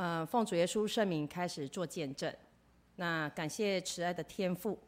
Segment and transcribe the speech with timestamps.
[0.00, 2.34] 呃，奉主耶稣圣名开始做见证。
[2.96, 4.78] 那感谢慈爱的天父，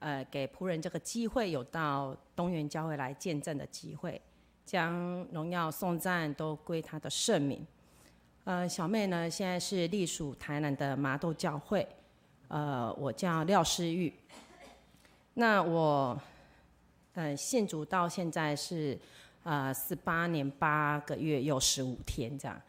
[0.00, 4.20] 呃，给仆人这个机会，有到东园教会来见证的机会，
[4.64, 4.92] 将
[5.30, 7.64] 荣耀颂赞都归他的圣名。
[8.42, 11.86] 呃，小妹呢，现在是隶属台南的麻豆教会。
[12.48, 14.12] 呃，我叫廖诗玉。
[15.34, 16.20] 那我，
[17.14, 18.98] 呃，信主到现在是，
[19.44, 22.60] 呃，十八年八个月又十五天这样。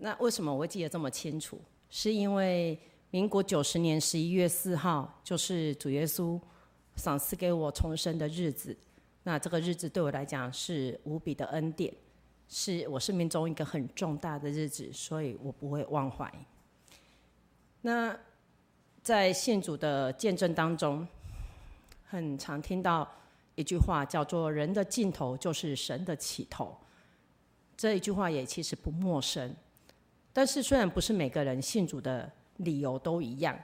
[0.00, 1.60] 那为什么我会记得这么清楚？
[1.90, 2.78] 是因为
[3.10, 6.40] 民国九十年十一月四号，就是主耶稣
[6.96, 8.76] 赏赐给我重生的日子。
[9.22, 11.92] 那这个日子对我来讲是无比的恩典。
[12.48, 16.28] 是我生命中一个很重大的日子，所以我不会忘怀。
[17.82, 18.18] 那
[19.02, 21.06] 在信主的见证当中，
[22.04, 23.08] 很常听到
[23.54, 26.76] 一句话，叫做“人的尽头就是神的起头”。
[27.76, 29.54] 这一句话也其实不陌生，
[30.32, 33.58] 但是虽然不是每个人信主的理由都一样，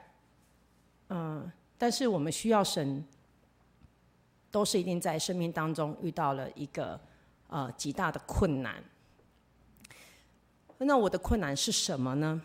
[1.08, 3.04] 嗯，但是我们需要神，
[4.50, 6.98] 都是一定在生命当中遇到了一个。
[7.48, 8.82] 呃，极大的困难。
[10.78, 12.42] 那我的困难是什么呢？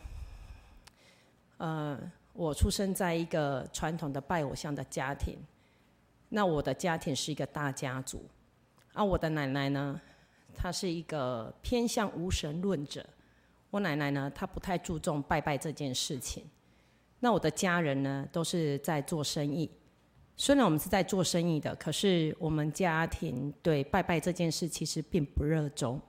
[1.57, 1.99] 呃，
[2.33, 5.39] 我出生在一个传统的拜偶像的家庭。
[6.29, 8.23] 那我的家庭是一个大家族。
[8.93, 9.99] 啊，我的奶奶呢，
[10.53, 13.03] 她是一个偏向无神论者。
[13.71, 16.45] 我奶奶呢，她不太注重拜拜这件事情。
[17.21, 19.69] 那我的家人呢，都是在做生意。
[20.37, 26.01] 虽然我们是在做生意的，可是我们家庭对拜拜这件事其实并不热衷。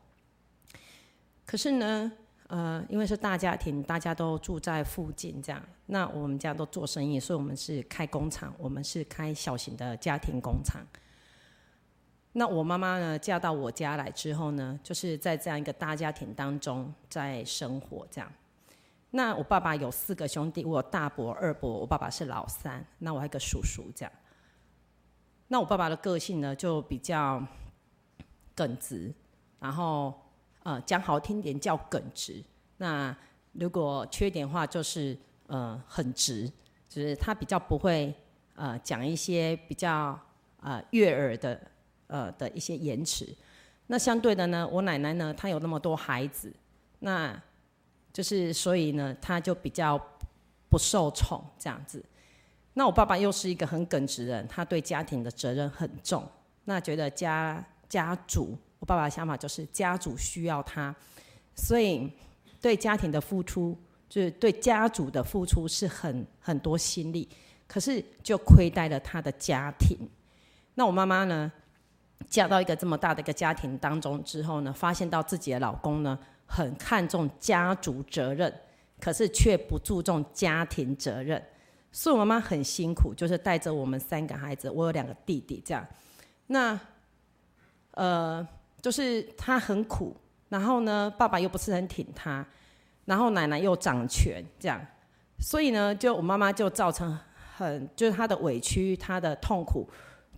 [1.44, 2.10] 可是呢，
[2.46, 10.82] 呃，因为是大家庭，大家都住在附近，这样，那我们家都做生意，所以我们是开工厂，我们是开小型的家庭工厂。
[12.32, 18.32] 那我妈妈呢，嫁到我家来之后呢，就是在这样一个大家庭当中在生活，这样。
[19.10, 24.12] 那我爸爸有四个兄弟，我有大伯、二伯，我爸爸是老三，那我还有一个叔叔，这样。
[25.48, 27.46] 那我爸爸的个性呢，就比较
[28.54, 29.12] 耿直，
[29.60, 30.14] 然后
[30.62, 32.42] 呃讲好听点叫耿直。
[32.78, 33.14] 那
[33.52, 35.14] 如果缺点的话，就是
[35.48, 36.50] 呃很直，
[36.88, 38.14] 就是他比较不会
[38.54, 40.18] 呃讲一些比较
[40.62, 41.60] 呃悦耳的
[42.12, 43.26] 呃的一些延迟。
[43.88, 46.52] 那相对的呢，我奶奶呢，她有那么多孩子，
[47.00, 47.42] 那
[48.12, 49.98] 就是所以呢，她就比较
[50.68, 52.04] 不受宠这样子。
[52.74, 56.26] 那我爸爸又是一个很耿直的人，他对家庭的责任很重。
[56.64, 60.94] 那觉得家家族，我爸爸的想法就是家族需要他，
[61.54, 62.10] 所以
[62.62, 63.76] 对家庭的付出，
[64.08, 67.28] 就是对家族的付出是很很多心力。
[67.66, 69.98] 可是就亏待了他的家庭。
[70.74, 71.52] 那我妈妈呢，
[72.28, 78.52] 嫁到一个这么大的一个家庭当中之后呢，发现到自己的老公呢，很看重家族责任，
[79.00, 81.42] 可是却不注重家庭责任。
[81.90, 85.86] 所以我妈妈很辛苦，就是带着我们三个孩子，我有两个弟弟这样。
[86.46, 86.78] 那，
[87.90, 88.46] 呃，
[88.80, 90.16] 就是她很苦，
[90.48, 92.46] 然后呢，爸爸又不是很挺她，
[93.04, 94.80] 然后奶奶又掌权这样，
[95.38, 97.18] 所以呢，就我妈妈就造成
[97.56, 99.86] 很，就是她的委屈，她的痛苦，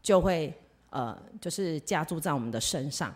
[0.03, 0.53] 就会
[0.95, 3.13] 呃，就是加注在我们的身上。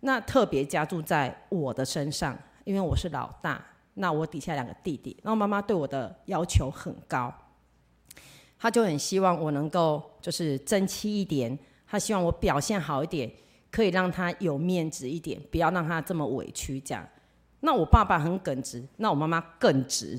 [0.00, 2.34] 那特别加注在我的身上，
[2.64, 3.62] 因为我是老大，
[3.94, 7.30] 那我底下两个弟弟，那妈妈对我的要求很高。
[8.58, 11.56] 他就很希望我能够就是争气一点，
[11.86, 13.30] 他希望我表现好一点，
[13.70, 17.06] 可以让他有面子一点，不要让他这么委屈这样。
[17.60, 20.18] 那我爸爸很耿直，那我妈妈更直，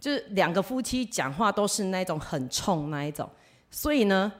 [0.00, 3.30] 就是两个夫妻讲话都是那种很冲那一种，
[3.70, 4.32] 所以呢，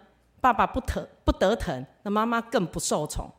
[0.44, 3.32] 爸爸不疼不得疼，那妈妈更不受宠。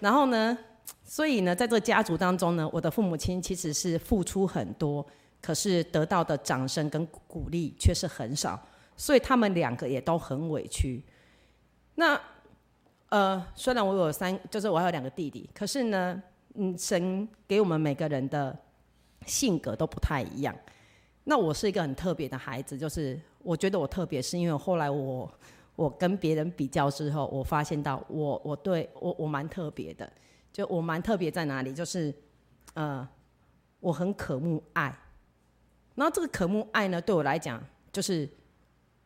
[0.00, 0.58] 然后呢，
[1.04, 5.06] 所以呢，在这个家族当中呢，我的父母亲其实是付出很多，
[5.40, 8.60] 可是得到的掌声跟鼓励却是很少。
[8.96, 11.00] 所以他们两个也都很委屈。
[11.94, 12.20] 那
[13.10, 16.20] 呃，虽然我有三，就是我还有两个弟弟，可是呢，
[16.54, 18.58] 嗯，神给我们每个人的
[19.26, 20.52] 性格都不太一样。
[21.22, 25.32] 那我是一个很特别的孩子，就是我觉得我特别，是因为后来我
[25.76, 30.10] 我跟别人比较之后，我发现到我我对我我蛮特别的。
[30.52, 31.72] 就我蛮特别在哪里？
[31.72, 32.12] 就是
[32.74, 33.06] 呃，
[33.78, 34.92] 我很渴慕爱。
[35.94, 37.62] 然后这个渴慕爱呢，对我来讲
[37.92, 38.28] 就是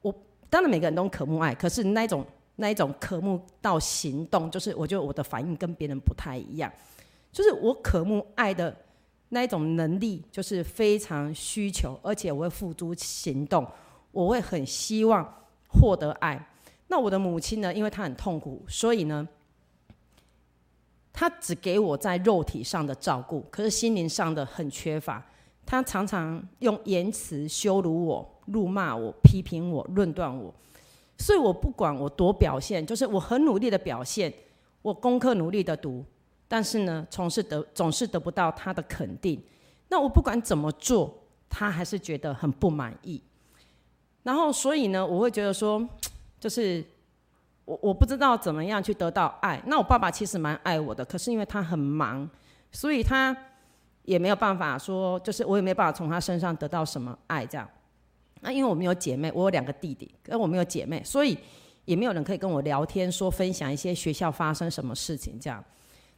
[0.01, 0.15] 我。
[0.49, 2.25] 当然，每个人都渴慕爱，可是那一种
[2.57, 6.73] 那一种渴慕到行动，就是我觉得我的反应跟别人不太一样。
[7.33, 8.77] 就是我渴慕爱的
[9.29, 13.65] 那一种能力，就是非常需求，而且我会付诸行动，
[14.11, 15.25] 我会很希望
[15.69, 16.45] 获得爱。
[16.91, 17.73] 那我的母亲呢？
[17.73, 19.27] 因为她很痛苦，所以呢，
[21.13, 25.25] 她只给我在肉体上的照顾，可是心灵上的很缺乏。
[25.65, 30.53] 她常常用言辞羞辱我、辱骂我、批评我、论断我。
[31.17, 34.33] 所以我不管我多表现，就是我很努力的表现，
[34.83, 36.05] 我功课努力的读，
[36.49, 39.41] 但是呢，总是得总是得不到他的肯定。
[39.91, 41.17] 那我不管怎么做，
[41.49, 43.23] 他还是觉得很不满意。
[44.23, 45.89] 然后，所以呢，我会觉得说，
[46.41, 46.85] 就是
[47.65, 49.63] 我我不知道怎么样去得到爱。
[49.67, 52.29] 那我爸爸其实蛮爱我的，可是因为他很忙，
[52.73, 53.37] 所以他
[54.03, 57.69] 也没有办法说，就是我也没办法从他身上得到什么爱这样。
[58.41, 61.37] 那因为我没有姐妹，我有两个弟弟，跟我没有姐妹，所以
[61.85, 65.63] 也没有人可以跟我聊天，说分享一些学校发生什么事情这样。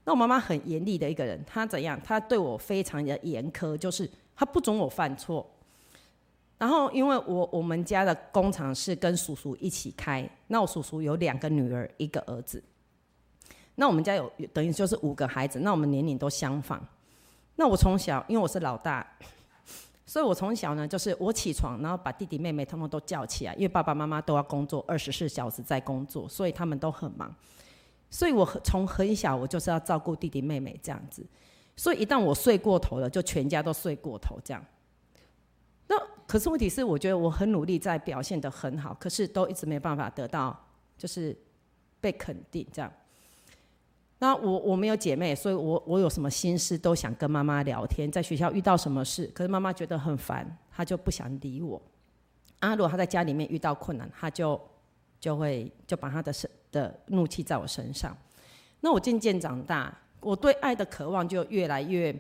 [0.05, 2.01] 那我妈妈很严厉的一个人，她怎样？
[2.05, 5.45] 她对我非常的严苛，就是她不准我犯错。
[6.63, 12.63] 然后因为我我们家的工厂是跟叔叔一起开，那我叔叔有两个女儿，一个儿子。
[13.75, 16.81] 那我们家有等于就是五个孩子，那我们年龄都相仿。
[17.57, 19.05] 那我从小因为我是老大。
[20.07, 27.35] 所以我从小呢，就是我起床，然后把弟弟妹妹他们都叫起来，因为爸爸妈妈都要工作，二十四小时在工作，所以他们都很忙。
[28.09, 31.27] 所以我从很小，我就是要照顾弟弟妹妹这样子。
[31.77, 34.65] 所以一旦我睡过头了，就全家都睡过头这样。
[35.93, 40.59] 那可是问题是，我觉得我很努力在表现得很好，可是都一直没办法得到，
[40.97, 41.37] 就是
[42.01, 42.91] 被肯定这样。
[44.19, 48.11] 那我我没有姐妹，所以我我有什么心事都想跟妈妈聊天。
[48.11, 51.83] 在学校遇到什么事，可是妈妈觉得很烦，她就不想理我。
[52.61, 54.59] 啊，如果她在家里面遇到困难，她就
[55.21, 58.17] 就会就把她的身的怒气在我身上。
[58.81, 62.19] 那我渐渐长大，我对爱的渴望就越来越，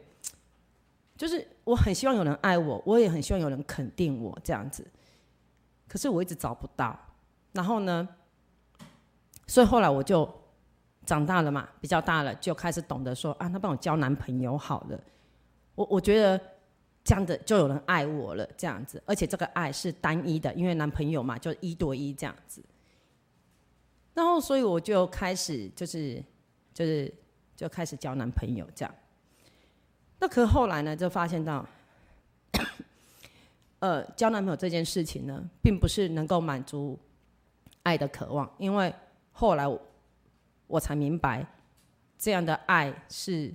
[1.16, 4.86] 就是我很希望有人爱我，我也很希望有人肯定我这样子。
[5.88, 6.98] 可是我一直找不到。
[7.52, 8.08] 然后呢，
[9.46, 10.28] 所以后来我就。
[11.04, 15.04] 长大了嘛，比较大了，就开始懂得说啊，那帮我交男朋友好了。
[15.74, 16.40] 我我觉得
[17.02, 22.64] 这样的就有人爱我了，这样子，而且这个爱是单一的，因为男朋友嘛，就一对一这样子。
[24.14, 26.22] 然后，所以我就开始就是
[26.72, 27.12] 就是
[27.56, 28.94] 就开始交男朋友这样。
[30.22, 31.66] 那可后来呢，就发现到，
[33.80, 36.96] 呃，交男朋友这件事情呢，并不是能够满足
[37.82, 38.94] 爱的渴望，因为
[39.32, 39.80] 后来我。
[40.68, 41.46] 我才明白，
[42.18, 43.52] 这样的爱是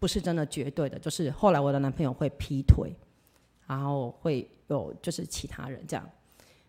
[0.00, 0.98] 不是真的绝对的？
[0.98, 2.92] 就是后来我的男朋友会劈腿，
[3.68, 6.10] 然后会有就是其他人这样。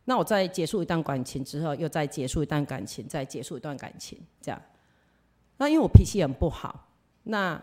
[0.05, 4.61] 那我在结束一段感情之后，又再结束一段感情，再结束一段感情，这样。
[5.57, 6.87] 那因为我脾气很不好，
[7.23, 7.59] 那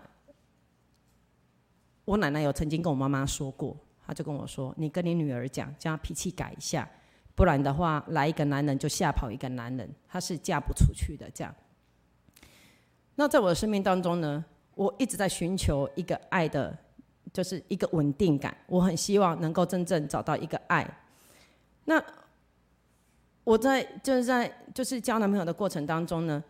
[2.09, 3.77] 我奶奶有曾经跟我妈妈说过，
[4.07, 6.89] 她就跟我说：“你跟你女儿讲，叫她脾气改一下，
[7.35, 11.55] 不然的话，来一个男人就吓跑一个男人，她是嫁不出去的。”这样。
[13.17, 14.43] 那在我的生命当中呢，
[14.75, 16.75] 我一直在寻求一个爱的，
[17.31, 18.57] 就是一个稳定感。
[18.69, 20.89] 我很希望能够真正找到一个爱。
[21.85, 22.03] 那
[23.45, 26.43] 我在就是在就是交男朋友的过程当中呢，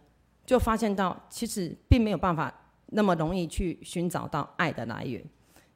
[0.47, 2.55] 就发现到其实并没有办法
[2.87, 5.21] 那么容易去寻找到爱的来源。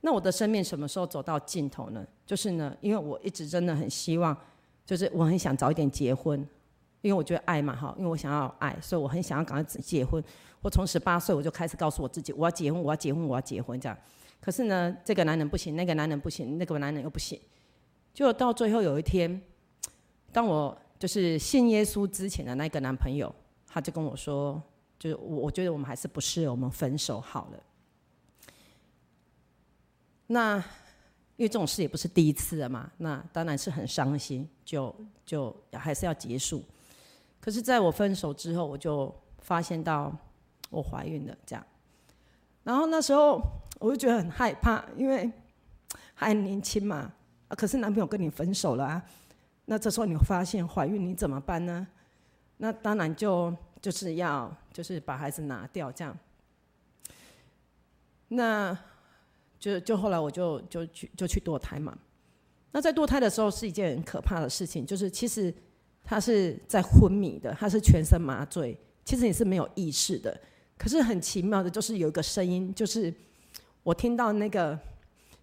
[0.02, 2.06] 那我的生命什么时候走到尽头呢？
[2.26, 4.36] 就是呢，因为我一直真的很希望，
[4.84, 6.46] 就是我很想早一点结婚。
[7.00, 10.22] 因为我觉得爱嘛，哈，因为我想要爱，所以我很想要赶快结婚。
[10.60, 13.98] 我从十八岁我就开始告诉我自己，我要结婚，我要结婚，我要结婚这样。
[14.40, 17.40] 可是呢，这个男人不行，那个男人不行，那个男人又不行。
[18.14, 19.42] 就到最后有一天，
[20.30, 23.34] 当我就是信耶稣之前的那个男朋友，
[23.66, 24.62] 他就跟我说，
[24.96, 27.58] 就是我我觉得我们还是不适合，我们分手好了。
[30.26, 30.56] 那
[31.36, 36.62] 因为这种事也不是第一次了嘛，那当然是很伤心，就就还是要结束。
[37.40, 40.16] 可是，在我分手之后，我就发现到
[40.70, 41.66] 我怀孕了，这样。
[42.62, 43.42] 然后那时候
[43.80, 45.30] 我就觉得很害怕，因为
[46.14, 47.12] 还年轻嘛。
[47.48, 49.04] 啊，可是男朋友跟你分手了啊，
[49.64, 51.86] 那这时候你发现怀孕，你怎么办呢？
[52.58, 56.16] 那当然就就是要就是把孩子拿掉，这样。
[58.28, 58.78] 那
[59.62, 61.96] 就就后来我就就去就去堕胎嘛。
[62.72, 65.54] 那在堕胎的时候是一件很可怕的事情，就是其实。
[66.04, 70.36] 他是在昏迷的，他是全身麻醉，其实你是没有意识的。
[70.76, 73.14] 可是很奇妙的，就是有一个声音，就是
[73.84, 74.76] 我听到那个，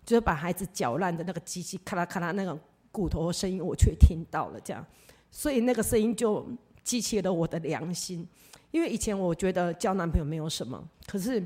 [0.05, 2.59] 就是把孩子搅烂的那个机器咔啦咔啦那个
[2.91, 4.85] 骨头的声音，我却听到了这样。
[5.31, 6.45] 所以那个声音就
[6.83, 8.27] 激起了我的良心，
[8.71, 11.41] 因为以前我觉得交男朋友没有什么，可是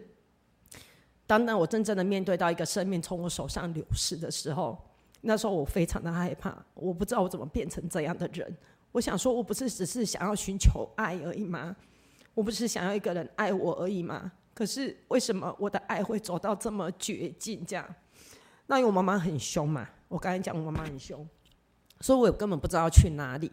[1.25, 4.77] 当当我真正的面对到一个生命从我手上流逝的时候，
[5.22, 8.56] 那时候我非常的害怕，我不知道我怎么变成这样的人。
[8.92, 11.75] 我想说，我不是只是想要寻求爱而已吗？
[12.34, 14.32] 我不是想要一个人爱我而已吗？
[14.53, 17.96] 可是为什么我的爱会走到这么绝境这样？
[18.68, 21.27] 那因为我妈妈很凶嘛，我刚才讲我妈妈很凶，
[22.01, 23.51] 所以我根本不知道去哪里。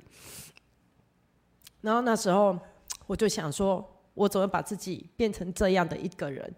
[1.81, 2.59] 然后那时候
[3.07, 6.55] 我就想说，我怎么把自己变成这样的一个人？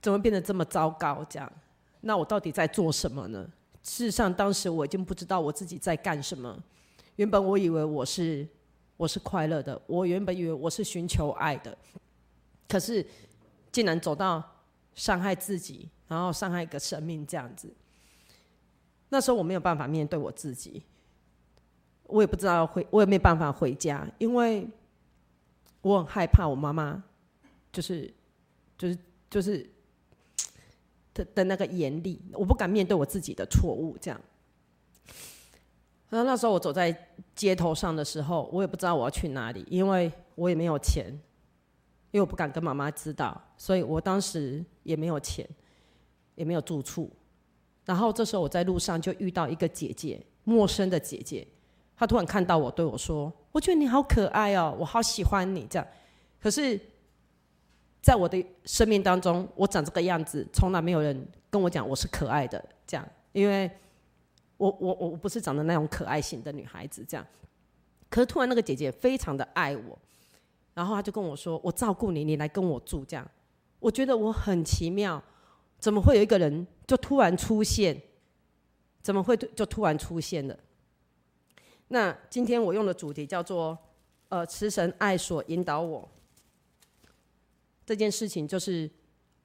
[0.00, 1.24] 怎么变得这么糟糕？
[1.28, 1.52] 这样，
[2.00, 3.48] 那我到底在做什么呢？
[3.82, 6.56] 事实上，当时我已经不知道我自己在干什么。
[7.16, 8.46] 原本我以为我是
[8.96, 11.76] 我是快乐的，我原本以为我是寻求爱的，
[12.68, 13.04] 可是
[13.72, 14.42] 竟然走到
[14.94, 17.72] 伤害自己，然后伤害一个生命这样子。
[19.08, 20.82] 那时候我没有办法面对我自己，
[22.04, 24.68] 我也不知道回，我也没办法回家，因为
[25.80, 27.02] 我很害怕我妈妈，
[27.72, 28.12] 就是
[28.76, 28.98] 就是
[29.30, 29.68] 就是
[31.34, 34.20] 的那个严厉，我不敢面对我自己的错误这样。
[36.10, 36.96] 然后那时候我走在
[37.34, 41.06] 街头上的时候，我也不知道我要去哪里，因为我也没有钱，
[42.10, 45.46] 因为我不敢跟妈妈知道，所以我当时也没有钱，
[46.34, 47.10] 也没有住处。
[47.84, 51.46] 然后这时候我在路上就遇到一个姐姐，陌生的姐姐，
[51.96, 55.86] 她突然看到我对我说：“我觉得你好可爱哦，我好喜欢你。”这样，
[56.40, 56.80] 可是，
[58.00, 63.70] 在我的生命当中，我长这个样子，从来没有人跟我讲我是可爱的，这样，因为。
[64.58, 67.24] 我我我我不是长得那种可爱型的女孩子，这样。
[68.10, 69.96] 可是突然那个姐姐非常的爱我，
[70.74, 73.24] 然后她就跟我说：“我照顾你，你来跟我住。”这样，
[73.78, 75.22] 我觉得我很奇妙，
[75.78, 77.96] 怎么会有一个人就突然出现？
[79.00, 80.58] 怎么会就突然出现了？
[81.86, 83.78] 那今天我用的主题叫做
[84.28, 86.08] “呃，慈神爱所引导我”。
[87.88, 88.90] 这件事情就是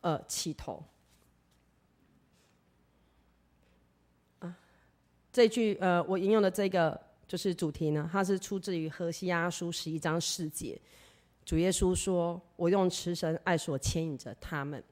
[0.02, 0.84] 呃起头。
[5.32, 10.78] 这句呃，我引用的这个就是主题呢，它是出自于何西阿书十一章四节。
[11.46, 14.84] 主耶稣说：“我用慈神爱所牵引着他们。”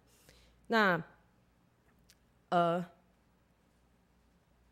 [0.68, 1.04] 那
[2.48, 2.86] 呃，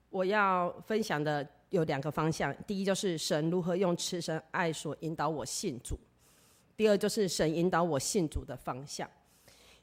[0.10, 5.98] 我要分享的有两个方向：第一，就是神如何用慈神爱所引导我信主；
[6.80, 9.06] 第二，就是神引导我信主的方向。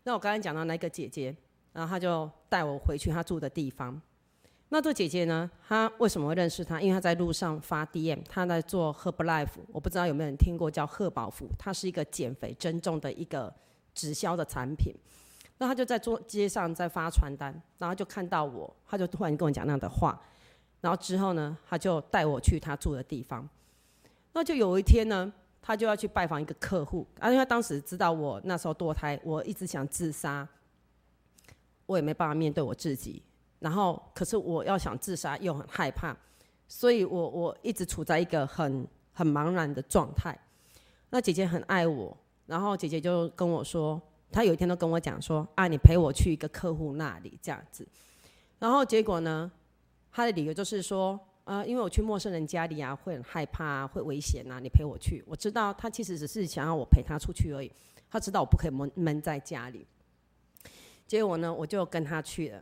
[0.04, 1.36] 那我刚才讲到那个姐姐，
[1.74, 4.00] 然后她就带我回去她住的地方。
[4.70, 5.50] 那这姐姐呢？
[5.68, 6.80] 她为什么会认识她？
[6.80, 13.52] 因为她在路上发 DM，她在做 Herbalife，我不知道有没有人听过叫贺宝福，它是一个减肥增重的一个
[13.92, 14.94] 直销的产品。
[15.58, 20.18] 那她就在做街上在发传单，然后就看到我，她就突然跟我讲那样的话。
[20.80, 23.46] 然后之后呢，她就带我去她住的地方。
[24.32, 25.30] 那就有一天呢，
[25.66, 30.46] 他就要去拜访一个客户，啊，因为当时知道我那时候堕胎，我一直想自杀，
[31.86, 33.20] 我也没办法面对我自己。
[33.58, 36.16] 然后，可是我要想自杀又很害怕，
[36.68, 40.38] 所以我我一直处在一个很很茫然的状态。
[41.10, 47.84] 那姐姐很爱我，然后姐姐就跟我说，她有一天都跟我讲说：“啊，你陪我去一个客户那里这样子。”
[48.60, 49.50] 然后结果呢，
[50.12, 57.70] 她的理由就是说：“呃，因为我去陌生人家里啊，会很害怕，会危险啊，你陪我去。”我知道他其实只是想要我陪他出去而已，
[58.10, 59.86] 他知道我不可以闷闷在家里。
[61.06, 62.60] 结果呢，我就跟他去了。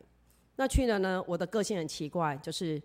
[0.57, 1.25] 那去了呢？
[1.27, 2.81] 我的个性很奇怪，就是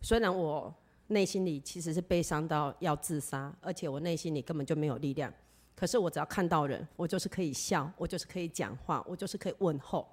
[0.00, 0.74] 虽然我
[1.08, 5.30] 内心里其实是悲伤到要自杀，而且我内心里根本就没有力量，
[5.76, 10.08] 可是我只要看到人，我就是可以笑，我就是可以讲话，我就是可以问候。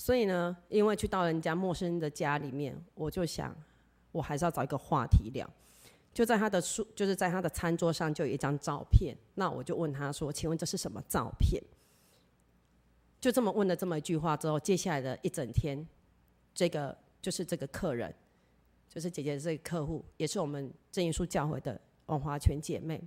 [0.00, 3.54] 所以呢，因为去到人家陌生人的家里面，我就想，
[4.12, 5.46] 我还是要找一个话题聊。
[6.14, 11.62] 就在他的书，就是在他的餐桌上就有一张照片，那我就问他说：“请问这是什么照片？”
[13.20, 15.86] 就这么问了这么一句话之后，接下来的一整天，
[16.54, 18.12] 这个就是这个客人，
[18.88, 22.98] 就是姐姐这个客户，也是我们真耶稣教会的王华全姐妹，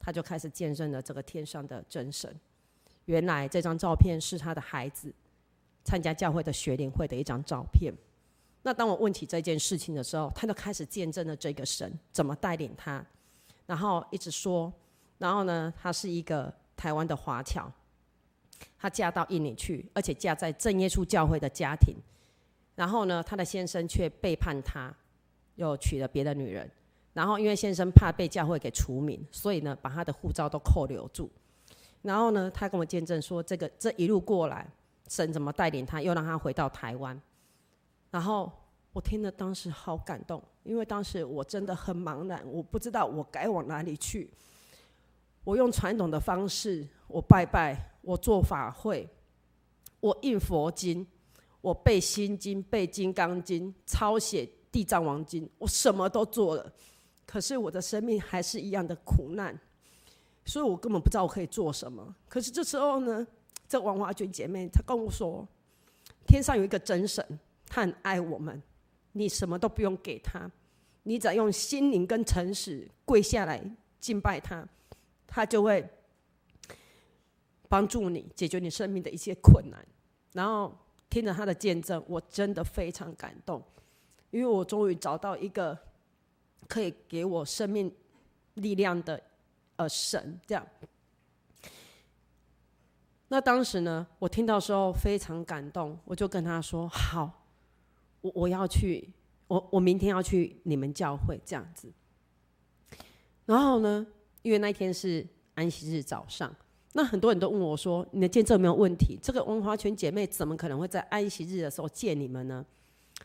[0.00, 2.34] 她就开始见证了这个天上的真神。
[3.04, 5.14] 原来这张照片是她的孩子
[5.88, 7.90] 参加教会的学龄会的一张照片。
[8.62, 13.02] 那当我问起这件事情的时候，他就开始见证了这个神怎么带领他，
[13.64, 14.70] 然后一直说，
[15.16, 17.72] 然后呢，他是一个台湾的华侨。
[18.76, 21.96] 他嫁到印尼去，而且嫁在正耶稣教会的家庭。
[22.74, 24.94] 然后呢，他的先生却背叛他，
[25.54, 26.70] 又娶了别的女人。
[27.14, 31.30] 然后因为先生怕被教会给除名，所以呢，把他的护照都扣留住。
[32.02, 34.68] 然后呢，他跟我见证说，这个这一路过来，
[35.08, 37.20] 神怎么带领他，又让他回到台湾。
[38.10, 38.52] 然后
[38.92, 44.30] 我听了，当时好感动，因为当时我真的很茫然，我不知道我该往哪里去。
[45.44, 47.76] 我用传统的方式，我拜拜。
[48.00, 49.06] 我做法会，
[50.00, 51.06] 我印佛经，
[51.60, 56.72] 我背心经、背金刚经、抄写地藏王经，我什么都做了，
[57.26, 59.54] 可是我的生命还是一样的苦难，
[60.46, 62.14] 所以我根本不知道我可以做什么。
[62.28, 63.26] 可是这时候呢，
[63.68, 65.46] 这王华娟姐妹她跟我说
[66.26, 67.24] ：“天上有一个真神，
[67.66, 68.62] 他很爱我们，
[69.12, 70.50] 你什么都不用给他，
[71.02, 73.62] 你只要用心灵跟诚实跪下来
[74.00, 74.66] 敬拜他，
[75.26, 75.86] 他就会
[77.68, 79.86] 帮助你解决你生命的一些困难。
[80.32, 80.74] 然后
[81.10, 83.62] 听着他的见证，我真的非常感动，
[84.30, 85.76] 因为我终于找到一个
[86.66, 87.94] 可以给我生命
[88.54, 89.22] 力量的
[89.76, 90.66] 呃神，这样。
[93.30, 97.44] 那当时呢，我听到时候非常感动，我就跟他说：“好，
[98.22, 99.06] 我我要去，
[99.48, 101.92] 我我明天要去你们教会这样子。”
[103.44, 104.06] 然后呢，
[104.40, 106.54] 因为那天是安息日早上，
[106.94, 109.18] 那很多人都问我说：“你的见证没有问题？
[109.22, 112.64] 这个文华全姐妹怎么可能会在安息日的时候见你们呢？”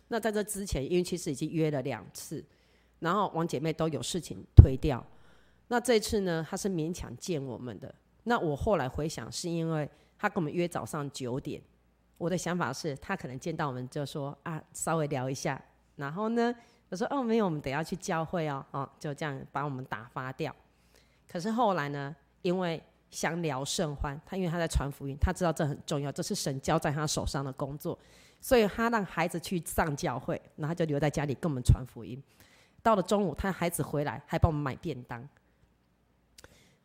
[0.10, 2.44] 那在这之前，因为其实已经约了两次，
[3.00, 5.02] 然后王姐妹都有事情推掉。
[5.70, 7.96] 那这次呢，她是勉强见我们的。
[8.24, 11.62] 那我后来回想，是因为他跟我们约早上九点。
[12.18, 15.62] 我的想法是他可能见到我们就说啊，稍微聊一下。
[15.96, 16.54] 然后呢，
[16.90, 20.56] 我说哦，没有，我们等下去教会哦，哦，就这样把我们打发掉。
[21.28, 27.98] 可是后来呢，因为相聊甚欢，他因为他在传福音，他知道这很重要，这是神交在他手上的工作，
[28.40, 32.22] 所以他让孩子去上教会，然后就留在家里跟我们传福音。
[32.82, 35.28] 到了中午，他孩子回来还帮我们买便当。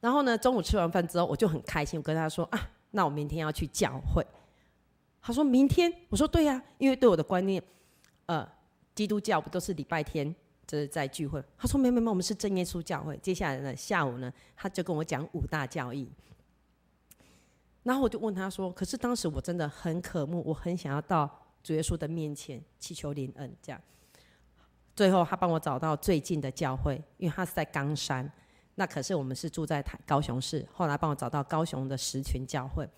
[0.01, 4.25] 然后呢，中午吃完饭之后，我就很开心，我跟他说啊，那我明天要去教会。
[5.21, 7.63] 他说明天，我说对呀、因为对我的观念，
[8.27, 8.49] 呃，
[8.95, 10.33] 基督教不都是礼拜天
[10.67, 11.43] 就是在聚会？
[11.59, 13.17] 他说没没没，我们是正耶稣教会。
[13.19, 16.09] 接下来呢，下午呢，他就跟我讲五大教义。
[17.83, 21.29] 然后我就问他说，可是当时我真的很渴慕，我很想要到
[21.63, 23.81] 主耶稣的面前祈求灵恩，这样。
[24.95, 28.31] 最后他帮我找到最近的教会，因为他是在冈山。
[28.79, 32.89] 那可是我们是住在台高雄市，后来帮我找到高雄的十群教会，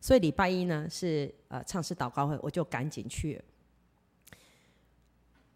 [0.00, 3.42] 所以礼拜一呢是呃唱诗祷告会，我就赶紧去。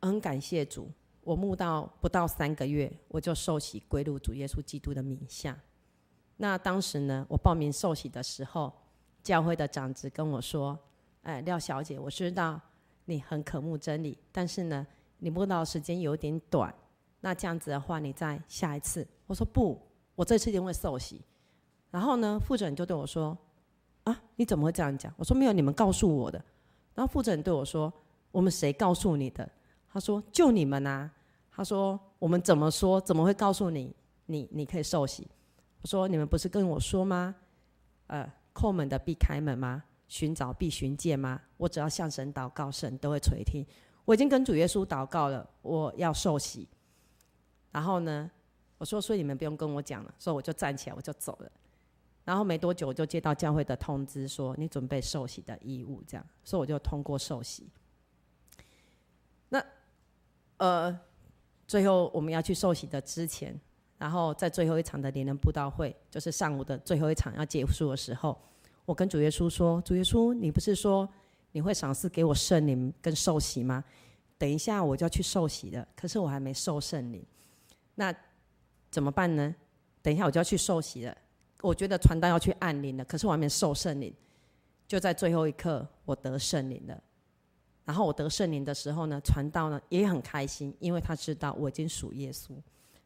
[0.02, 0.90] 很感谢主，
[1.22, 5.56] 我慕道不到三个月，我就受洗归入主耶稣基督的名下。
[6.38, 8.72] 那当时呢，我报名受洗的时候，
[9.22, 10.76] 教会的长子跟我说
[11.22, 12.60] ：“哎，廖小姐，我知道
[13.04, 14.84] 你很渴慕真理，但是呢，
[15.18, 16.74] 你慕道时间有点短。”
[17.20, 19.06] 那这样子的话，你再下一次。
[19.26, 19.80] 我说不，
[20.14, 21.20] 我这次一定会受洗。
[21.90, 23.36] 然后呢，负责人就对我说
[24.04, 26.42] ：“啊，你怎么会这样讲？”我说：“没有，你们告诉我的。”
[26.94, 27.92] 然后负责人对我说
[28.30, 29.48] ：“我们谁告诉你的？”
[29.90, 31.10] 他说：“就你们啊。”
[31.50, 33.00] 他说：“我们怎么说？
[33.00, 33.92] 怎么会告诉你？
[34.26, 35.26] 你你可以受洗？”
[35.82, 37.34] 我说：“你们不是跟我说吗？
[38.06, 39.82] 呃，叩门的必开门吗？
[40.06, 41.40] 寻找必寻见吗？
[41.56, 43.66] 我只要向神祷告，神都会垂听。
[44.04, 46.68] 我已经跟主耶稣祷告了，我要受洗。”
[47.70, 48.30] 然后呢，
[48.78, 51.50] 我说，所以你们不用跟我讲了，所以我就站起来，我就走了。
[52.24, 57.66] 然后没多久，我就接到教会的通知，说你准备受洗的义务，这样，所以我就通过受洗。
[59.48, 59.64] 那
[60.58, 61.00] 呃，
[61.66, 63.58] 最后我们要去受洗的之前，
[63.96, 68.38] 然后在最后一场的灵人布道会，就是上午的最后一场要结束的时候，
[68.84, 71.08] 我跟主耶稣说：“主耶稣，你不是说
[71.52, 73.82] 你会赏赐给我圣灵跟受洗吗？
[74.36, 77.24] 等一下我就要去受洗了，可是我还没受圣灵。”
[77.98, 78.14] 那
[78.92, 79.52] 怎么办呢？
[80.00, 81.18] 等一下我就要去受洗了。
[81.62, 84.14] 我觉得传道要去按灵了，可是我还没受圣灵。
[84.86, 87.02] 就在最后一刻，我得圣灵了。
[87.84, 92.52] 然后我得圣灵的时候呢，传道呢也很开心，因为他知道我已经属耶稣。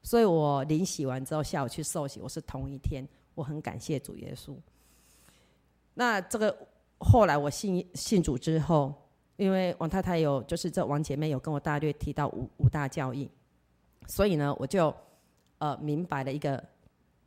[0.02, 3.02] 所以我临洗完之后，下午去受洗，我是同一天。
[3.34, 4.54] 我很感谢主耶稣。
[5.94, 6.54] 那这个
[6.98, 8.92] 后来我信信主之后，
[9.36, 13.30] 因为王太太有，就是这王姐妹有跟我大略提到五五大教义。
[14.06, 14.94] 所以呢，我就
[15.58, 16.62] 呃明白了一个，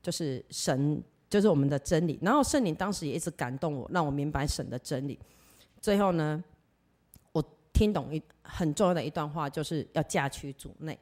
[0.01, 2.19] 就是神就是我们的真理。
[2.21, 5.19] 然后圣灵当时也一直感动我，让我明白神的真理。
[5.81, 6.43] 最后呢，
[7.31, 10.97] 我听懂一很重要的一段话，就是要嫁娶主内。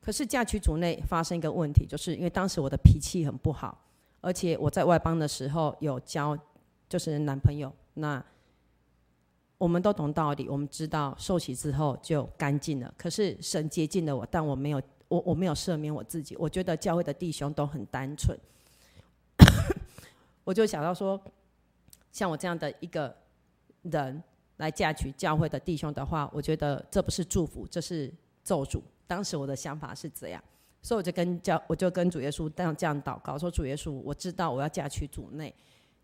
[0.00, 3.84] 可是嫁娶主内发生一个问题，就是因为当时我的脾气很不好，
[4.20, 6.36] 而且我在外邦的时候有交
[6.88, 7.72] 就是男朋友。
[7.94, 8.22] 那
[9.62, 12.92] 我们都懂道理，我们知道受洗之后就干净了。
[12.98, 16.34] 可是神接近了我，但我没有，我我没有赦免我自己。
[16.36, 18.36] 我觉得教会的弟兄都很单纯，
[20.42, 21.22] 我就想到说，
[22.10, 23.16] 像我这样的一个
[23.82, 24.20] 人
[24.56, 28.82] 来嫁娶教会的弟兄的话，我觉得这不是祝福，这是咒诅。
[29.06, 30.42] 当时我的想法是这样，
[30.82, 35.54] 所以我就跟教，我就跟主耶稣这样这样祷告，说主耶稣，我知道我要嫁娶主内，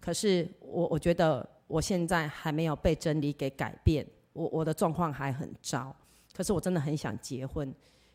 [0.00, 1.48] 可是我我觉得。
[1.68, 5.94] 我现在还没有被真理给改变，我我的状况还很糟，
[6.34, 7.70] 可是我真的很想结婚，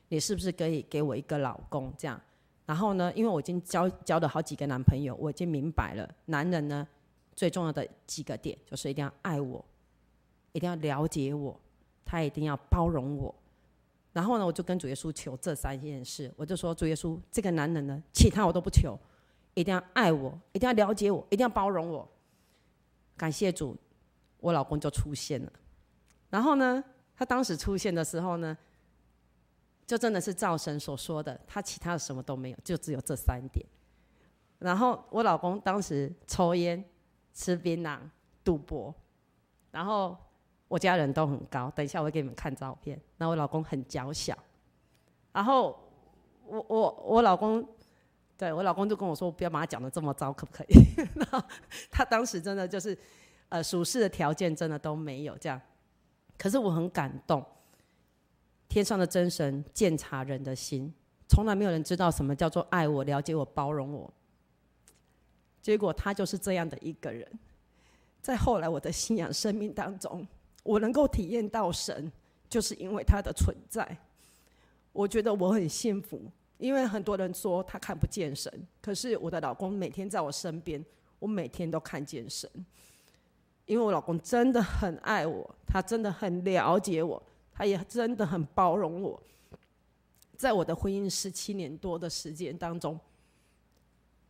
[0.07, 2.19] 你是不是可以给我一个老公这样？
[2.65, 6.87] 然后呢，因为我已经交交了好几个男朋友，我已经明白了，男人呢
[7.35, 9.63] 最重要的几个点就是一定要爱我，
[10.53, 11.55] 一定要了解我，
[12.03, 13.35] 他一定要包容我。
[14.13, 18.97] 然后呢，我就跟主耶稣求这三件事，我就说主耶稣，这个男人呢，其他我都不求，
[19.53, 22.07] 一定要爱我，一定要了解我，一定要包容我。
[23.15, 23.75] 感谢主，
[24.39, 25.51] 我老公就出现了。
[26.29, 26.83] 然后呢，
[27.15, 28.57] 他当时出现的时候呢，
[29.85, 33.65] 就真的是赵神所说的，他其他的什么都没有，就只有这三点。
[34.59, 36.83] 然后我老公当时抽烟、
[37.33, 37.99] 吃槟榔、
[38.43, 38.93] 赌博，
[39.71, 40.17] 然后。
[40.69, 42.99] 我家人都很高，等一下我会给你们看照片。
[43.17, 44.35] 那我老公很娇小，
[45.31, 45.79] 然后
[46.47, 47.63] 我我我老公，
[48.43, 50.73] 对我老公就跟我说，不要把他讲的这么糟，可不可以？
[51.15, 51.41] 然后
[51.89, 52.97] 他当时真的就是，
[53.47, 55.61] 呃，属实的条件真的都没有这样。
[56.37, 57.41] 可是我很感动，
[58.67, 60.93] 天上的真神鉴察人的心，
[61.29, 64.13] 从来没有人知道什么叫做爱我、了解我、包容我。
[65.61, 67.25] 结果他就是这样的一个人，
[68.21, 70.27] 在后来我的信仰生命当中。
[70.63, 72.11] 我能够体验到神，
[72.49, 73.97] 就是因为他的存在。
[74.91, 76.29] 我觉得我很幸福，
[76.63, 78.49] 因为很多人说他看不见神，
[78.81, 80.81] 可是我的老公每天在我身边，
[81.19, 82.49] 我每天都看见神。
[83.65, 87.21] 因为我老公真的很爱我，他真的很了解我，
[87.51, 89.21] 他也真的很包容我。
[90.37, 92.97] 在我的婚姻十七年多的时间当中，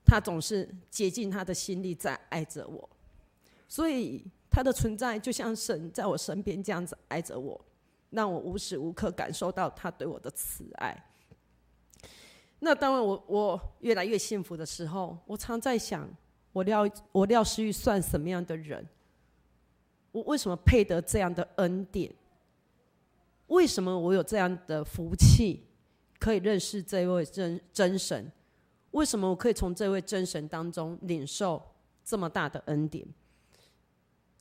[0.03, 2.89] 他总是竭尽他的心力在爱着我，
[3.67, 4.25] 所以。
[4.55, 7.59] 他的存在就像神在我身边这样子爱着我，
[8.11, 10.95] 让我无时无刻感受到他对我的慈爱。
[12.65, 16.09] 那当然我，我我越来越幸福的时候，我常在想，
[16.53, 18.87] 我廖我廖诗玉算什么样的人？
[20.13, 22.09] 我为什么配得这样的恩典？
[23.47, 25.65] 为什么我有这样的福气，
[26.17, 28.31] 可以认识这位真真神？
[28.91, 31.61] 为什么我可以从这位真神当中领受
[32.05, 33.05] 这么大的恩典？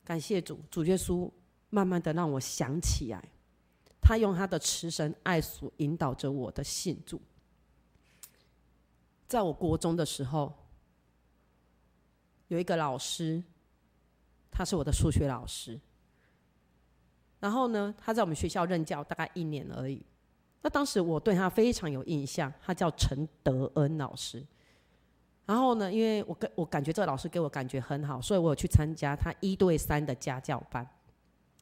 [0.05, 1.29] 感谢主，主耶稣
[1.69, 3.21] 慢慢的让我想起来，
[3.99, 7.19] 他用他的慈神爱所引导着我的信主。
[9.33, 10.53] 在我国中的时候，
[12.49, 13.41] 有一个老师，
[14.51, 15.79] 他是我的数学老师。
[17.39, 20.05] 然后呢，他在我们学校任教大概一年而已。
[20.61, 24.45] 那当时我对他非常有印象，他叫陈德恩老师。
[25.47, 30.87] 然后呢，因为我跟我感觉这个老师给我感觉很好，所以我有去参加他一对三的家教班。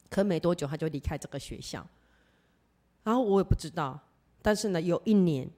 [0.10, 1.88] 可没多久他就离开这个学校，
[3.02, 3.98] 然后我也不知道。
[4.42, 5.50] 但是呢，有一年，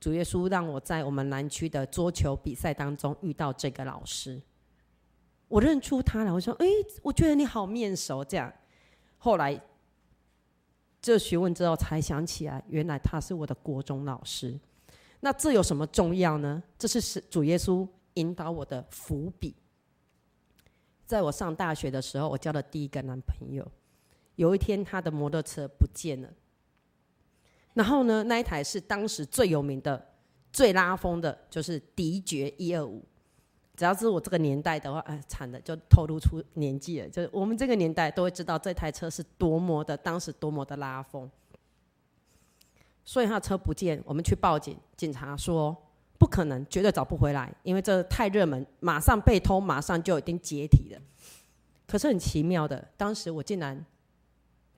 [0.00, 4.40] 主耶稣让我在我们南区的桌球比赛当中遇到这个老师，
[5.46, 6.32] 我认出他了。
[6.32, 6.66] 我说：“哎，
[7.02, 8.50] 我觉得你好面熟。”这样，
[9.18, 9.60] 后来
[11.02, 14.58] 这询问之后才想起来，原来他是我的国中老师。
[15.20, 16.62] 那这有什么重要呢？
[16.78, 19.54] 这是主耶稣引导我的伏笔。
[21.04, 23.70] 在我上大学的时候，我交了第一个男朋友。
[24.36, 26.28] 有一天，他的摩托车不见了。
[27.74, 30.04] 然后呢，那一台是当时最有名的、
[30.52, 33.04] 最拉风的，就是迪爵一二五。
[33.76, 37.08] 只要是我这个年代的话，哎，惨了，就透露出年纪了。
[37.08, 41.30] 就是我们这个年代都会知道这台车是多么的，当时多么的拉风。
[43.04, 45.74] 所以他的车不见，我们去报警，警察说
[46.18, 51.00] 不可能，绝对找不回来，因为这太热门，马上被偷，马上就已经解体了。
[51.86, 53.82] 可是很奇妙的，当时我竟然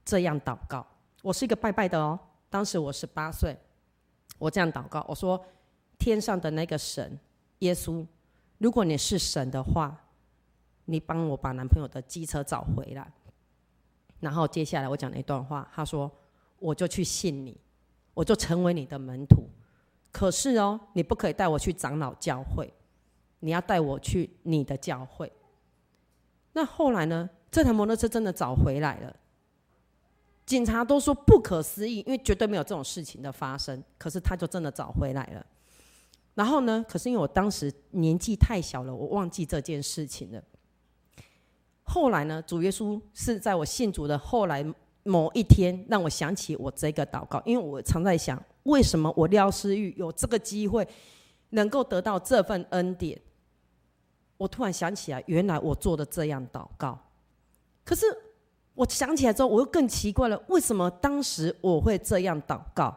[0.05, 0.87] 这样祷告，
[1.23, 2.17] 我是一个拜拜的哦。
[2.53, 3.57] 当时我十八岁，
[4.39, 5.43] 我这样祷告，我说：
[5.99, 7.19] 天上的那个神
[7.61, 8.07] 耶稣，
[8.59, 9.99] 如果你是神的话，
[10.85, 13.11] 你帮我把男朋友的机车找回来。
[14.21, 16.13] 然后接下来我讲了一段话，他说：
[16.59, 17.59] 我就去信你。
[18.13, 19.49] 我就成为你的门徒，
[20.13, 22.71] 可是哦，你不可以带我去长老教会，
[23.39, 25.33] 你要带我去你的教会。
[26.53, 27.31] 那后来呢？
[27.51, 29.17] 这台摩托车真的找回来了，
[30.53, 33.83] 警察都说不可思议，因为绝对没有这种事情的发生。
[33.97, 35.47] 可是他就真的找回来了。
[36.35, 36.85] 然后呢？
[36.87, 40.43] 可是因为我当时年纪太小了，我忘记这件事情了。
[41.85, 42.43] 后来呢？
[42.47, 44.63] 主耶稣是在我信主的后来。
[45.05, 50.87] 某一天，让我想起我这个祷告，因为我常在想，为什么我廖思玉有这个机会，
[51.49, 53.21] 能够得到这份恩典？
[54.37, 56.97] 我突然想起来，原来我做的这样祷告。
[57.85, 58.07] 可是
[58.75, 62.97] 我想起来之后，我又更奇怪了，为什么当时我会这样祷告？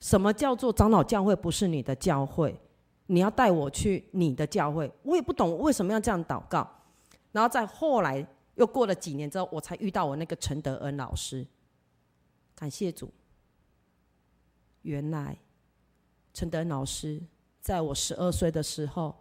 [0.00, 2.60] 什么叫做长老教会不是你的教会？
[3.06, 4.92] 你要带我去你的教会？
[5.02, 6.68] 我也不懂为什么要这样祷告。
[7.32, 8.26] 然后在后来。
[8.56, 11.44] 又过了几年之后，我才遇到我那个陈德恩老师。
[12.54, 13.12] 感谢主，
[14.82, 15.36] 原来
[16.32, 17.20] 陈德恩老师
[17.60, 19.12] 在我十二岁的时候，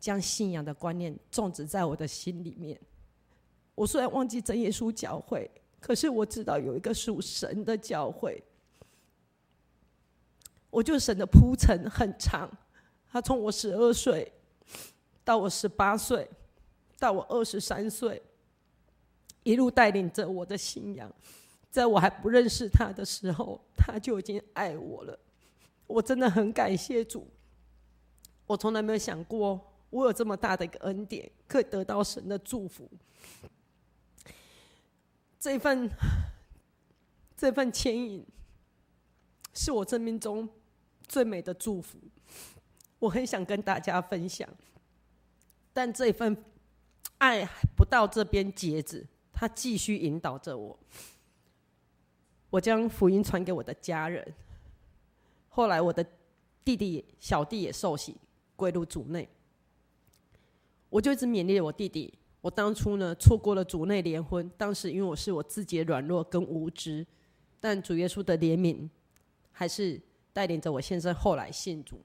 [0.00, 2.76] 将信仰的观念种植在我的心里面。
[3.78, 8.42] 我虽然忘记真耶稣教会，可是我知道有一个属神的教会。
[10.68, 12.50] 我就神的铺陈很长，
[13.08, 14.32] 他从我十二岁
[15.22, 16.28] 到我十八岁，
[16.98, 18.20] 到我二十三岁，
[19.44, 21.08] 一路带领着我的信仰，
[21.70, 25.16] 在我还不认识他的时候，他就已经爱我了。
[25.86, 27.28] 我真的很感谢主，
[28.44, 32.90] 我从来没有想过我有这么大的一个恩典，可以得到神的祝福。
[35.40, 35.90] 这份
[37.36, 38.26] 这份牵引，
[39.54, 40.48] 是我生命中。
[41.06, 41.98] 最美的祝福，
[42.98, 44.46] 我很想跟大家分享，
[45.72, 46.36] 但这份
[47.16, 50.78] 爱不到这边截止，他继续引导着我。
[52.50, 54.34] 我将福音传给我的家人，
[55.48, 56.04] 后来我的
[56.62, 58.18] 弟弟、小弟也受洗
[58.54, 59.26] 归入主内，
[60.90, 62.17] 我就一直勉励我弟弟。
[62.40, 67.06] 我当初呢，错过了主内联婚，当时因为我是我自己的软弱跟无知，
[67.58, 68.88] 但主耶稣的怜悯
[69.50, 70.00] 还是。
[70.30, 72.00] 带领着我先生后来信主，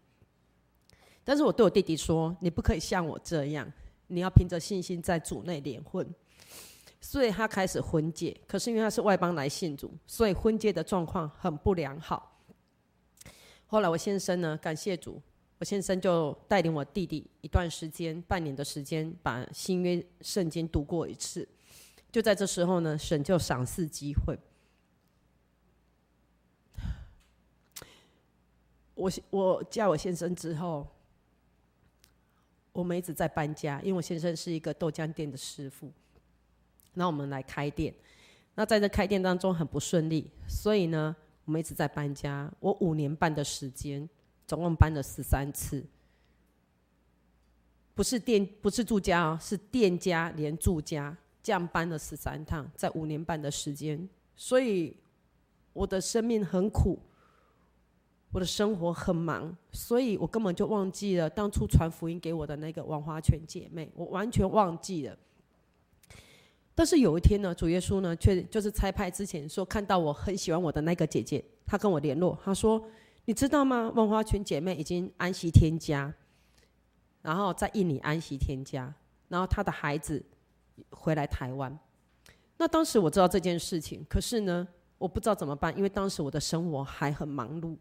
[1.24, 3.72] 但是我对我弟弟说：“你不可以像我这样，
[4.08, 6.08] 你要凭着信心在主内联婚。”
[7.00, 12.42] 所以他开始婚戒，可是因为他是外邦来信主，所以婚戒的状况很不良好。
[13.68, 15.22] 后来我先生呢，感谢主，
[15.64, 21.48] 我先生就带领我弟弟一段时间，半年的时间，把新约圣经读过一次。
[22.12, 24.38] 就在这时候呢，神就赏赐机会。
[28.94, 30.86] 我我嫁我先生之后，
[32.74, 35.90] 我们一直在搬家，因为我先生是一个豆浆店的师傅，
[36.94, 37.94] 那我们来开店。
[38.56, 42.52] 那在这开店当中很不顺利，所以呢，我们一直在搬家。
[42.60, 44.10] 我五年半的时间，
[44.54, 45.84] 总共搬了十三次，
[47.96, 54.96] 不是店不是住家哦，是店家连住家，这样搬了十三趟，在五年半的时间，所以
[55.74, 57.00] 我的生命很苦。
[58.32, 65.18] 我的生活很忙，所以我根本就忘记了当初传福音给我的那个王华全姐妹，我完全忘记了。
[66.76, 72.80] 但是有一天呢，主耶稣呢，却就是差派之前说看到我很喜欢我的那个姐姐，她跟我联络，她说
[73.26, 73.92] ：“你知道吗？
[73.96, 76.14] 王华全姐妹已经安息天家，
[77.22, 78.94] 然后在印尼安息天家，
[79.30, 80.24] 然后她的孩子
[80.90, 81.78] 回来台湾。”
[82.58, 87.76] 那当时我知道这件事情，可是呢，我不知道怎么办，因为当时我的生活还很忙碌。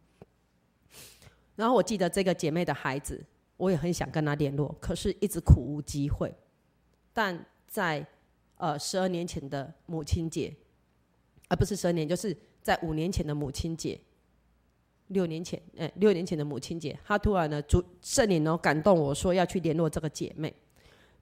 [1.55, 3.25] 然后我记得这个姐妹的孩子，
[3.57, 6.35] 我也很想跟她联络，可是一直苦无机会。
[7.13, 8.05] 但在
[8.57, 10.55] 呃十二年前的母亲节，
[11.49, 14.01] 而不是十二年，就是在五年前的母亲节，
[15.13, 20.53] 六年前，哎，六年前的母亲节，她突然呢主圣灵呢感动我说要去联络这个姐妹，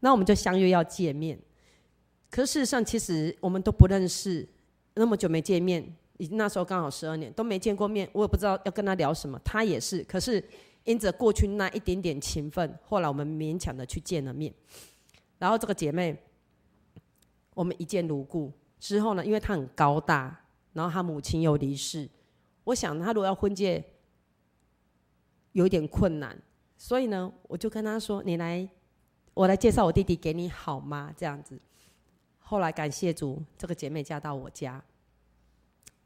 [0.00, 1.38] 那我们就相约要见面。
[2.30, 4.48] 可事实上，其实我们都不认识，
[4.94, 5.96] 那么久没见面。
[6.32, 9.40] 那时候刚好十二年都没见过面，我也不知道要跟她聊什么。
[9.42, 10.42] 她也是，可是
[10.84, 14.52] 因着过去那一点点情分，后来我们勉强的去见了面。
[15.38, 16.14] 然后这个姐妹，
[17.54, 18.52] 我们一见如故。
[18.78, 22.08] 之后呢，因为她很高大，然后她母亲又离世，
[22.70, 23.84] 我想他如果要婚戒，
[25.52, 26.40] 有点困难，
[26.76, 28.68] 所以呢，我就跟他说：“你来，
[29.34, 31.58] 我来介绍我弟弟给你好吗？”这样子。
[32.38, 34.80] 后来感谢主，这个姐妹嫁到我家。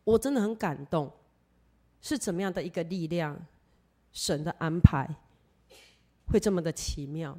[0.05, 1.13] 我真的很感动，
[2.01, 3.39] 是怎么样的一个力量？
[4.13, 5.07] 神的安排
[6.29, 7.39] 会这么的奇妙。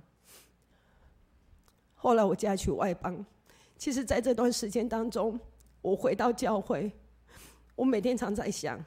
[1.95, 3.25] 后来我嫁去外邦，
[3.75, 5.39] 其实在这段时间当中，
[5.81, 6.91] 我回到教会，
[7.75, 8.83] 我每天常在想，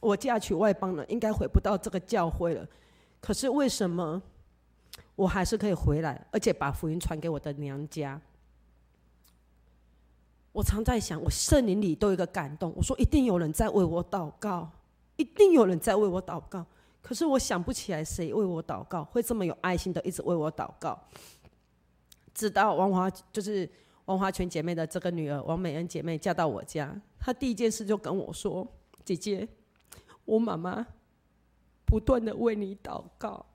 [0.00, 2.66] 我嫁去外邦了，应该回不到这个教会了。
[3.20, 4.22] 可是为什么
[5.14, 8.20] 我还是可以回来，而且把福音传给我的娘家？
[10.52, 12.72] 我常在想，我圣灵里都有一个感动。
[12.76, 14.70] 我说，一定有人在为我祷告，
[15.16, 16.64] 一定有人在为我祷告。
[17.00, 20.98] 可是我想不起来谁为我祷告，会这么有爱心的一直为我祷告。
[22.34, 23.68] 直到王华，就是
[24.06, 28.66] 王华全姐妹的这个女儿王美恩姐妹嫁到我家，她第一件事就跟我说
[29.04, 29.46] ：“姐姐，
[30.28, 30.86] 我妈妈
[31.86, 33.46] 不断的为你祷告。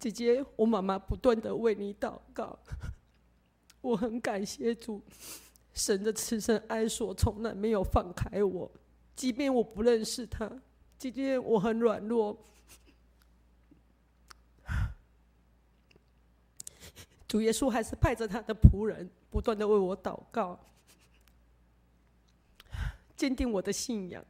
[0.00, 2.58] 姐姐，我妈妈不断的为你祷告。”
[3.80, 5.00] 我很感谢主，
[5.74, 8.68] 神的慈神爱所从来没有放开我，
[9.14, 10.50] 即便我不认识他，
[10.98, 12.36] 即便我很软弱，
[17.28, 20.58] 主耶稣还是派着他的仆人，不断的为我祷告，
[23.16, 24.24] 坚定我的信仰。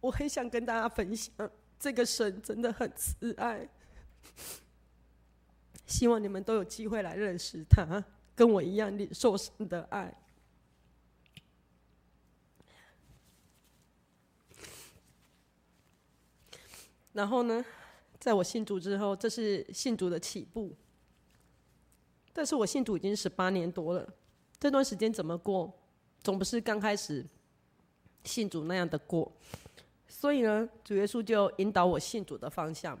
[0.00, 3.68] 我很想跟大家分享，这个神真的很慈爱。
[5.86, 8.04] 希望你们都有机会来认识他，
[8.34, 10.14] 跟我一样领受神的爱。
[17.12, 17.64] 然后呢，
[18.18, 20.74] 在我信主之后，这是信主的起步。
[22.32, 24.12] 但是我信主已经十八年多了，
[24.58, 25.72] 这段时间怎么过，
[26.24, 27.24] 总不是刚开始
[28.24, 29.30] 信主那样的过。
[30.08, 32.98] 所以呢，主耶稣就引导我信主的方向。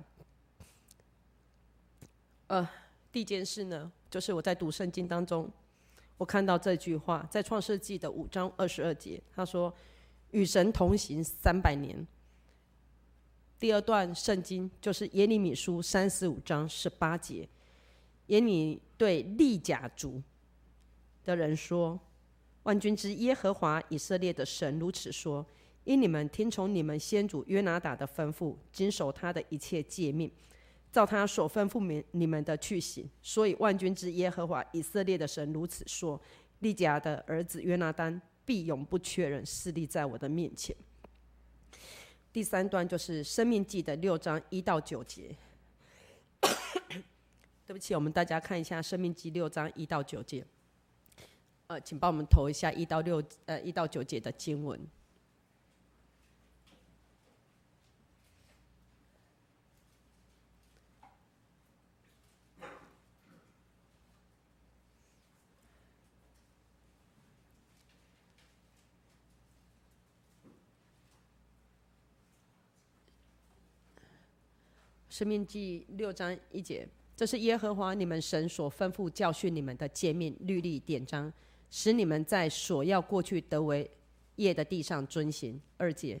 [2.48, 2.68] 呃，
[3.10, 5.50] 第一件事呢，就是我在读圣经当中，
[6.18, 9.74] 我看到这句话，在创世纪的五章二十二节，他说
[10.32, 12.06] ：“与神同行三百年。”
[13.58, 17.48] 第二段圣经就是耶利米书三十五章十八节，
[18.26, 20.22] 耶利对利甲族
[21.24, 21.98] 的人说
[22.64, 25.46] ：“万军之耶和华以色列的神如此说：
[25.84, 30.30] 因你们听从你们先祖约拿达的吩咐，谨守他的一切诫命，
[30.90, 36.20] 照他所吩咐你你们的去行，所以万军之耶和华以色列的神如此说：
[36.60, 40.74] 利甲的儿子约拿单必永不缺人，势力在我的面前。”
[42.32, 45.36] 第三段就是《生命记》的六章一到九节。
[47.66, 50.44] 对不起，我们大家看一下《生命记》六章一到九节。
[51.66, 54.78] 呃，请帮我们投一下一到六呃一到九节的经文。
[75.08, 81.32] 申命记六章一节，这是耶和华你们神所吩咐教训你们的诫命、律例、典章，
[81.76, 83.90] 使你们在所要过去得为
[84.36, 85.60] 业的地上遵行。
[85.76, 86.20] 二节，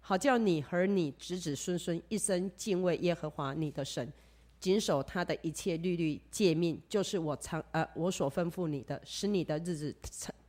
[0.00, 4.10] 好叫你和你子子孙孙一生敬畏耶和华你的神，
[4.58, 9.94] 谨守他的一切律例诫命，就是我长呃我所吩咐你的，使你的日子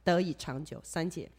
[0.05, 0.79] 得以长久。
[0.81, 1.29] 三节，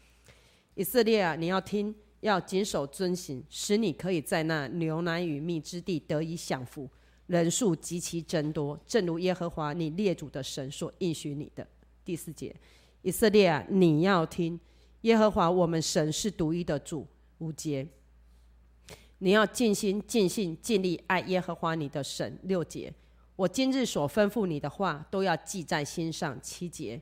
[0.75, 1.95] 以色列啊，你要听。
[2.21, 6.89] 要谨守遵行，使你可以在那牛奶与蜜之地得以享福，
[7.27, 11.65] 人数极其增多，正如耶和华你列祖的神所应许你的。
[12.05, 12.57] 第四节，
[13.07, 14.59] 以色列啊，你要听，
[15.03, 17.07] 耶和华我们神是独一的主。
[17.39, 17.87] 五节，
[19.19, 22.37] 你要尽心、尽性、尽力爱耶和华你的神。
[22.43, 22.93] 六节，
[23.37, 26.37] 我今日所吩咐你的话都要记在心上。
[26.43, 27.01] 七节，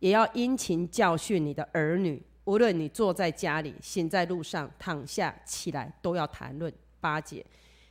[0.00, 2.20] 也要殷勤教训你的儿女。
[2.46, 6.74] 无论你坐在家里、行在路上、躺下起来，都要谈论。
[6.98, 7.46] 八节，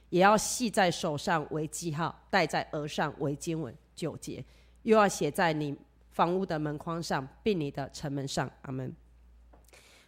[0.09, 3.73] 也要系在手上为记号，戴在额上为经文。
[3.95, 4.43] 九节，
[4.81, 5.73] 又要写在你
[6.17, 8.51] 房屋的门框上，并你的城门上。
[8.63, 8.91] 阿门。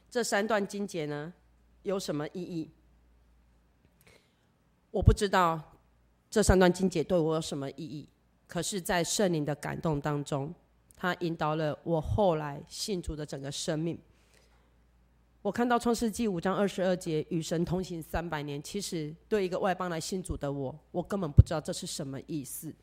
[0.09, 1.31] 这三段经节呢，
[1.83, 2.71] 有什么意义？
[4.89, 5.61] 我不知道
[6.27, 8.09] 这三段经节对我有什么意义。
[8.47, 10.51] 可是，在圣灵的感动当中，
[10.97, 13.95] 他引导了我后来信主的整个生命。
[15.43, 18.59] 我看到创世纪五章二十二节，与神同行三百年。
[18.63, 22.73] 其实对一个外邦来信主的我，我根本不知道这是什么意思。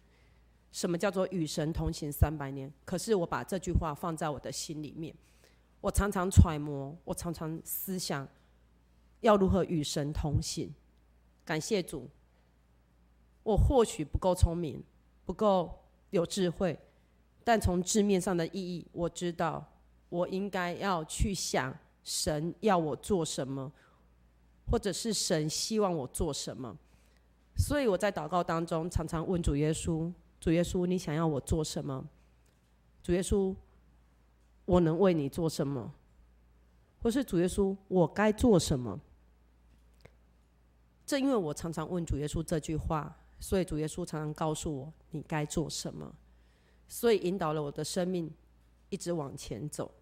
[0.76, 2.70] 什么叫做与神同行三百年？
[2.84, 5.16] 可是我把这句话放在我的心里面，
[5.80, 8.28] 我常常揣摩，我常常思想，
[9.20, 10.70] 要如何与神同行。
[11.46, 12.06] 感谢主，
[13.42, 14.84] 我或许不够聪明，
[15.24, 16.78] 不够有智慧，
[17.42, 19.64] 但从字面上的意义，我知道
[20.10, 21.74] 我应该要去想。
[22.04, 23.72] 神要我做什么，
[24.70, 26.76] 或者是神希望我做什么，
[27.56, 32.08] 所以我在祷告当中常常问主耶稣：“主耶稣，你想要我做什么？
[33.02, 33.54] 主耶稣，
[34.64, 35.92] 我能为你做什么？
[37.02, 39.00] 或是主耶稣，我该做什么？”
[41.06, 46.12] 正因为我常常问主耶稣这句话，所以主耶稣常常告诉我你该做什么，
[46.88, 48.28] 所以引导了我的生命
[48.88, 49.94] 一直往前走。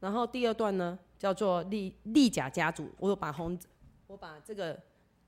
[0.00, 2.90] 然后第二段呢，叫做利利甲家族。
[2.98, 3.56] 我有把红，
[4.08, 4.82] 我把这个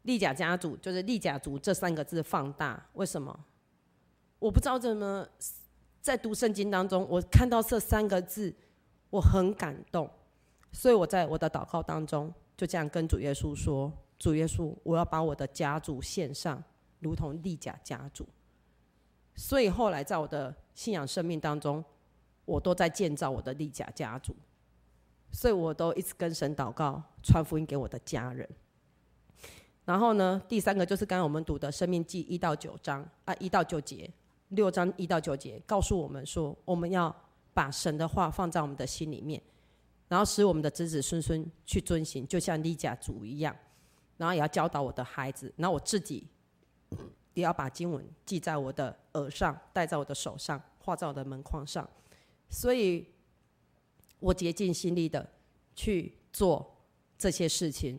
[0.04, 2.88] 利甲家族，就是利甲族这三个字放大。
[2.94, 3.44] 为什么？
[4.38, 5.26] 我不知道怎么
[6.00, 8.54] 在读圣经当中，我看到这三个字，
[9.10, 10.08] 我很感动。
[10.72, 16.62] 所以我在我的祷告当中，就这样跟主耶稣说：“主耶稣，我要把我的家族献上，
[17.00, 18.26] 如同利甲家族。”
[19.34, 21.82] 所以后来在我的信仰生命当中，
[22.44, 24.36] 我都在建造我的利甲家族。
[25.32, 28.48] 所以我都一直跟神祷告，传福音给我的家人。
[29.84, 34.10] 然后呢，第三个就是刚刚我们读的《生命记》一到九章啊，一到九节，
[34.48, 37.14] 六章一到九节，告诉我们说，我们要
[37.52, 39.42] 把神的话放在我们的心里面，
[40.08, 43.54] 然后使我们的子子孙孙去遵行，就像利甲主一样。
[44.16, 46.24] 然后也要教导我的孩子，然后我自己
[47.34, 51.86] 也要把经文记在我的耳上，戴在我的手上，画在我的门框上。
[52.48, 53.04] 所以，
[54.20, 55.28] 我竭尽心力的
[55.74, 56.76] 去做
[57.18, 57.98] 这些事情。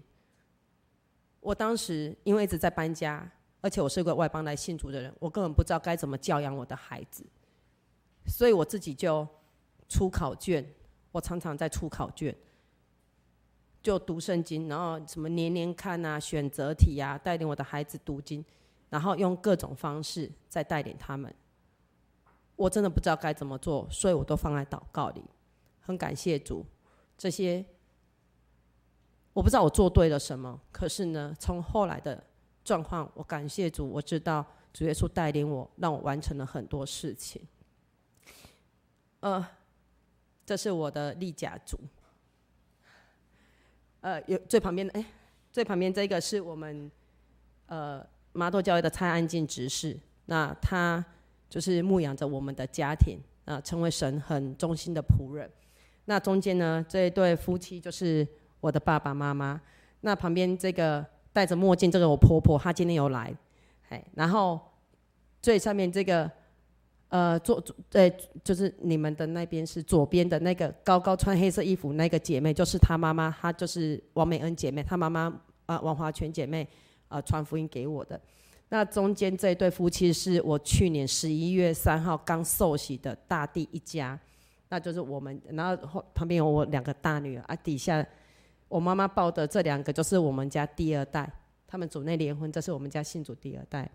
[1.46, 3.32] 我当时因为一直在搬家，
[3.62, 7.24] 而且我是一个外邦来信主的人，我根本不知道该怎么教养我的孩子，
[8.26, 9.28] 所以我自己就
[9.88, 10.66] 出考卷，
[11.12, 12.36] 我常常在出考卷。
[13.84, 18.44] 就读圣经，然后什么年年看啊，选择题啊，带领我的孩子读经，
[18.90, 21.32] 然后用各种方式在带领他们。
[22.56, 25.24] 我真的不知道该怎么做，所以我都放在祷告里。
[25.80, 26.66] 很感谢主，
[27.16, 27.64] 这些
[29.36, 32.24] 我不知道我做对了什么，可是呢，从后来的
[32.64, 37.42] 状况，我感谢主，我知道主耶稣带领我，让我完成了很多事情。
[39.20, 39.46] 呃，
[40.46, 41.78] 这是我的利甲族。
[44.00, 45.06] 呃，有最旁边的，哎，
[45.52, 46.90] 最旁边这个是我们
[47.66, 51.04] 呃麻豆教会的蔡安静执事，那他
[51.50, 55.52] 就是牧养着我们的家庭，啊、成为神很忠心的仆人。
[56.06, 58.26] 那中间呢，这一对夫妻就是
[58.66, 59.62] 我的爸爸妈妈。
[60.02, 63.34] 那旁边这个戴着墨镜，这个我婆婆，她今天有来，
[63.90, 64.60] 哎，然后
[65.42, 66.30] 最上面这个。
[67.10, 68.14] 呃，左左对，
[68.44, 75.32] 就是你们的那边是左边的那个高高穿黑色衣服那个姐妹，就是她妈妈，她就是王美恩姐妹，她妈妈
[75.68, 76.68] 啊王华全姐妹
[77.08, 78.20] 啊传福音给我的。
[78.70, 84.20] 那中间这一对夫妻是我去年十一月三号刚受洗的大地一家，
[84.68, 88.06] 那就是我们，然后后旁边有我两个大女儿啊，底下
[88.76, 91.32] 我妈妈抱的这两个就是我们家第二代，
[91.66, 93.90] 他们主内联婚，这是我们家信主第二代。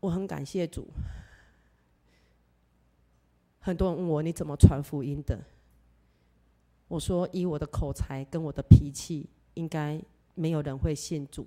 [0.00, 0.88] 我很感谢主。
[3.60, 5.38] 很多人问我，你怎么传福音的？
[6.88, 10.02] 我说，以我的口才跟我的脾气，应该
[10.34, 11.46] 没有人会信主。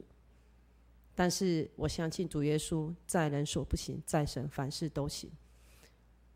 [1.13, 5.29] 但是我相信主耶稣，在人所不行，在神凡事都行。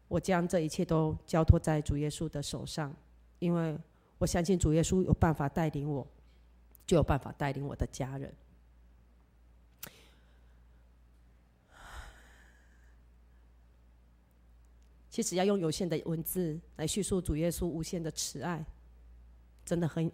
[0.09, 2.93] 我将这一切都交托在主耶稣的手上，
[3.39, 3.77] 因为
[4.21, 6.07] 我相信主耶稣有办法带领我，
[6.85, 8.31] 就有办法带领我的家人。
[15.09, 18.63] 其实要用有限的文字来叙述主耶稣无限的慈爱，
[19.65, 20.11] 真的很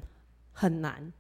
[0.54, 1.12] 很难。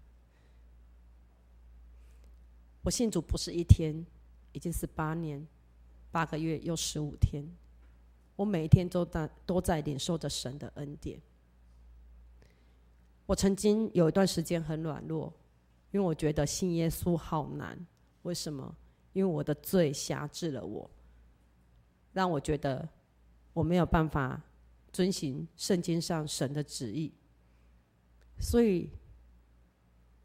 [2.83, 4.05] 我信主不是一天，
[4.53, 5.45] 已经是八年、
[6.09, 7.45] 八个月又十五天。
[8.37, 11.19] 我每一天都在都在领受着神的恩典。
[13.27, 15.31] 我曾经有一段时间很软弱，
[15.91, 17.77] 因为我觉得信耶稣好难。
[18.23, 18.75] 为什么？
[19.13, 20.89] 因为我的罪辖制了我，
[22.13, 22.89] 让我觉得。
[23.53, 24.39] 我没有办法
[24.93, 27.11] 遵行圣经上神的旨意，
[28.37, 28.91] 所以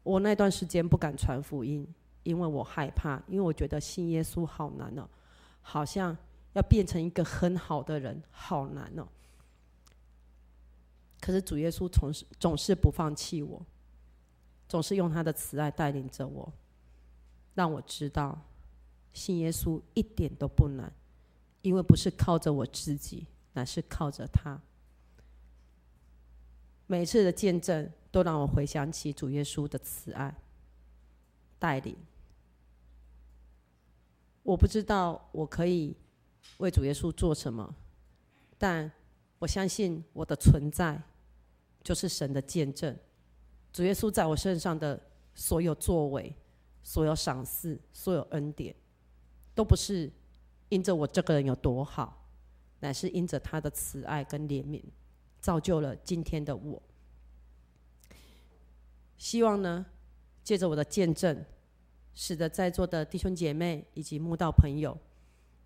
[0.03, 1.83] 我那段时间不敢传福音，
[2.21, 5.09] 因为我害怕，因为我觉得信耶稣好难哦，
[5.63, 6.15] 好像
[6.53, 9.07] 要变成一个很好的人，好难哦。
[11.23, 13.65] 可是主耶稣总是总是不放弃我，
[14.67, 16.51] 总是用他的慈爱带领着我，
[17.53, 18.41] 让我知道
[19.13, 20.91] 信耶稣一点都不难。
[21.61, 24.59] 因为不是靠着我自己，乃是靠着他。
[26.87, 30.35] 每次的见证都让我回想起主耶稣的慈爱
[31.57, 31.95] 带领。
[34.43, 35.95] 我不知道我可以
[36.57, 37.73] 为主耶稣做什么，
[38.57, 38.91] 但
[39.39, 41.01] 我相信我的存在
[41.83, 42.97] 就是神的见证。
[43.71, 44.99] 主耶稣在我身上的
[45.35, 46.35] 所有作为、
[46.81, 48.75] 所有赏赐、所有恩典，
[49.53, 50.11] 都不是。
[50.69, 52.25] 因着我这个人有多好，
[52.79, 54.81] 乃是因着他的慈爱跟怜悯，
[55.39, 56.81] 造就了今天的我。
[59.15, 59.85] 希望呢，
[60.43, 61.45] 借着我的见证，
[62.15, 64.97] 使得在座的弟兄姐妹以及慕道朋友，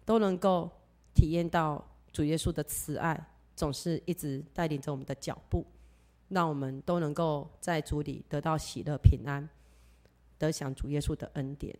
[0.03, 0.69] 都能够
[1.13, 5.65] 体验到主耶稣的慈爱，总是一直带领着我们的脚步，
[6.29, 9.47] 让我们都能够在主里得到喜乐平安，
[10.37, 11.77] 得享主耶稣的恩典，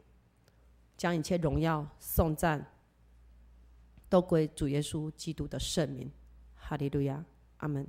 [0.95, 2.65] 将一切荣耀颂赞。
[4.09, 6.09] 都归主耶稣基督的圣名，
[6.55, 7.25] 哈利路亚，
[7.57, 7.85] 阿门。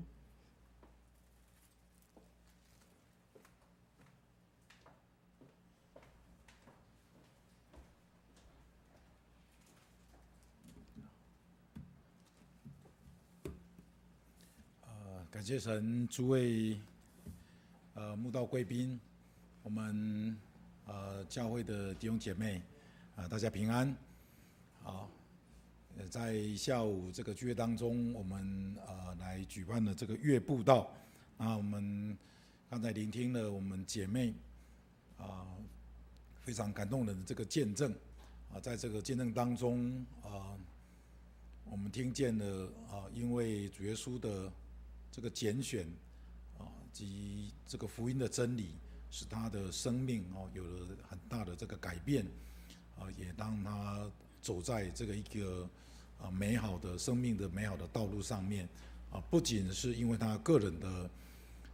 [15.49, 16.78] 谢神，诸位
[17.94, 19.01] 呃慕道贵宾，
[19.62, 20.36] 我们
[20.84, 22.61] 呃教会的弟兄姐妹
[23.16, 23.96] 啊、大家平安，
[24.82, 25.09] 好。
[26.11, 30.86] 在下午这个聚会当中，我们呃来举办了这个月步道。
[31.38, 32.14] 那我们
[32.68, 34.34] 刚才聆听了我们姐妹
[35.16, 35.46] 啊
[36.42, 37.90] 非常感动人的这个见证
[38.53, 40.53] 啊，在这个见证当中啊，
[41.64, 44.53] 我们听见了啊，因为主耶稣的
[45.11, 45.86] 这个拣选
[46.59, 48.74] 啊及这个福音的真理，
[49.11, 52.24] 使他的生命哦有了很大的这个改变
[52.98, 55.68] 啊，也让他走在这个一个
[56.20, 58.68] 啊美好的生命的美好的道路上面
[59.11, 61.11] 啊，不仅是因为他个人的。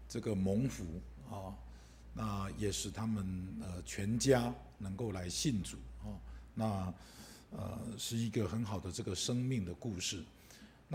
[0.06, 0.84] 这个蒙福
[1.28, 1.56] 啊，
[2.12, 6.06] 那也使他们呃全家能够来信主啊，
[6.54, 6.94] 那
[7.50, 10.22] 呃是一个很好的这个生命的故事。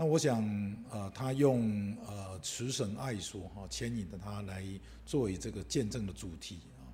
[0.00, 0.42] 那我想
[0.90, 4.64] 呃他用呃慈神爱所哈牵引的他来
[5.04, 6.88] 作为这个见证的主题啊，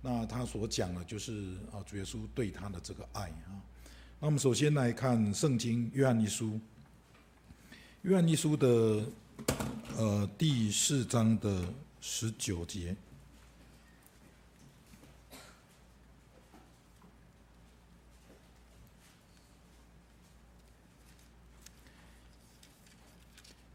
[0.00, 3.58] 那他所讲的就是啊主耶稣对他的这个爱啊。
[4.20, 6.60] 那我们首先来看圣经约翰一书，
[8.02, 9.04] 约翰一书的。
[9.96, 11.64] 呃，第四章的
[12.00, 12.96] 十九节，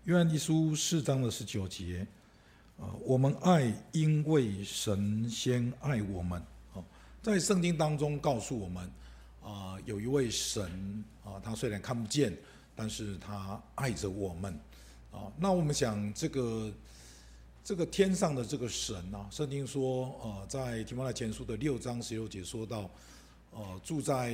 [0.08, 2.08] 约翰一书四章的十九节，
[2.80, 6.42] 啊，我们爱，因为神先爱我们。
[6.72, 6.84] 哦，
[7.22, 8.90] 在圣经当中告诉我们，
[9.44, 12.34] 啊、有一位神啊、他虽然看不见，
[12.74, 14.58] 但是他爱着我们。
[15.12, 16.72] 啊，那我们想这个
[17.62, 22.90] 这个天上的这个神啊，圣经说，呃，在提摩太前书的六章十六节说到，
[23.52, 24.32] 呃，住在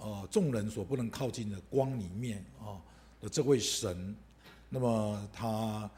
[0.00, 2.78] 呃众人所不能靠近的光里面啊
[3.20, 4.14] 的这位神，
[4.68, 5.90] 那么他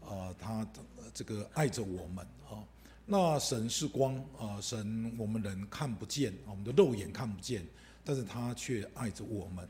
[0.00, 0.66] 呃他
[1.14, 2.62] 这个爱着我们啊，
[3.04, 7.64] 那神是光啊，神我们人看不见，我们的肉眼看不见，
[8.04, 9.68] 但是他却爱着我们，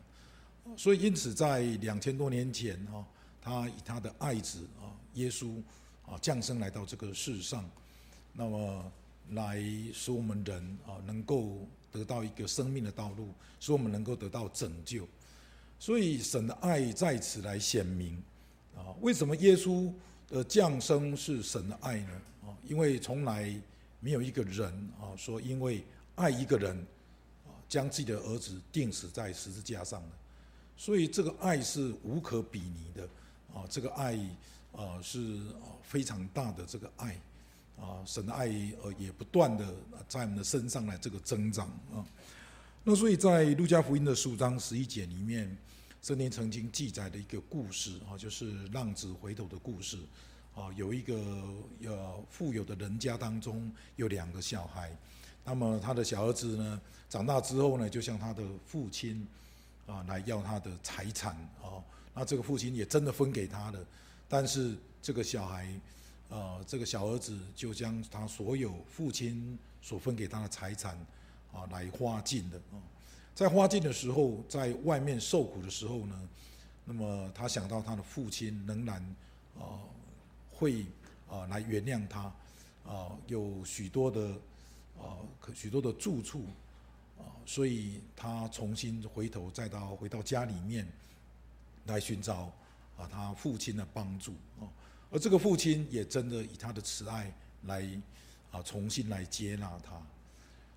[0.76, 3.04] 所以因此在两千多年前啊。
[3.48, 5.62] 他以他的爱子啊，耶稣
[6.04, 7.64] 啊降生来到这个世上，
[8.32, 8.92] 那么
[9.30, 9.62] 来
[9.94, 13.28] 使我们人啊能够得到一个生命的道路，
[13.60, 15.06] 使我们能够得到拯救。
[15.78, 18.20] 所以神的爱在此来显明
[18.76, 18.94] 啊。
[19.00, 19.92] 为什么耶稣
[20.28, 22.10] 的降生是神的爱呢？
[22.44, 23.52] 啊，因为从来
[23.98, 25.82] 没有一个人啊说因为
[26.14, 26.76] 爱一个人
[27.44, 30.08] 啊将自己的儿子钉死在十字架上的，
[30.76, 33.08] 所以这个爱是无可比拟的。
[33.54, 34.14] 啊，这个爱
[34.76, 35.38] 啊是
[35.82, 37.18] 非常大的这个爱
[37.80, 38.48] 啊，神的爱
[38.82, 39.64] 呃也不断的
[40.06, 42.04] 在我们的身上来这个增长啊。
[42.84, 45.56] 那所以在路加福音的十五章十一节里面，
[46.06, 49.98] 圣经曾经记载的一个故事啊，就是浪子回头的故事
[50.54, 50.72] 啊。
[50.76, 51.16] 有一个
[51.82, 54.96] 呃富有的人家当中有两个小孩，
[55.44, 59.26] 那么他的小儿子呢长大之后呢，就向他的父亲
[59.84, 61.82] 啊来要他的财产啊。
[62.14, 63.84] 那这个父亲也真的分给他了，
[64.28, 65.68] 但是这个小孩，
[66.28, 70.96] 呃，这个小儿子就将他所有父亲所分给他的财产，
[71.52, 72.78] 啊，来花尽了啊。
[73.36, 76.28] 在花尽的时候，在外面受苦的时候呢，
[76.86, 78.96] 那么他想到他的父亲仍然
[79.58, 79.84] 啊
[80.50, 80.86] 会
[81.28, 82.32] 啊来原谅他，
[82.90, 84.30] 啊有许多的
[84.98, 85.20] 啊
[85.54, 86.46] 许多的住处
[87.18, 90.88] 啊，所以他重新回头再到回到家里面。
[91.84, 92.52] 来寻找
[92.96, 94.66] 啊，他父亲的帮助啊，
[95.08, 97.32] 而这个父亲也真的以他的慈爱
[97.62, 97.88] 来
[98.50, 100.02] 啊，重新来接纳他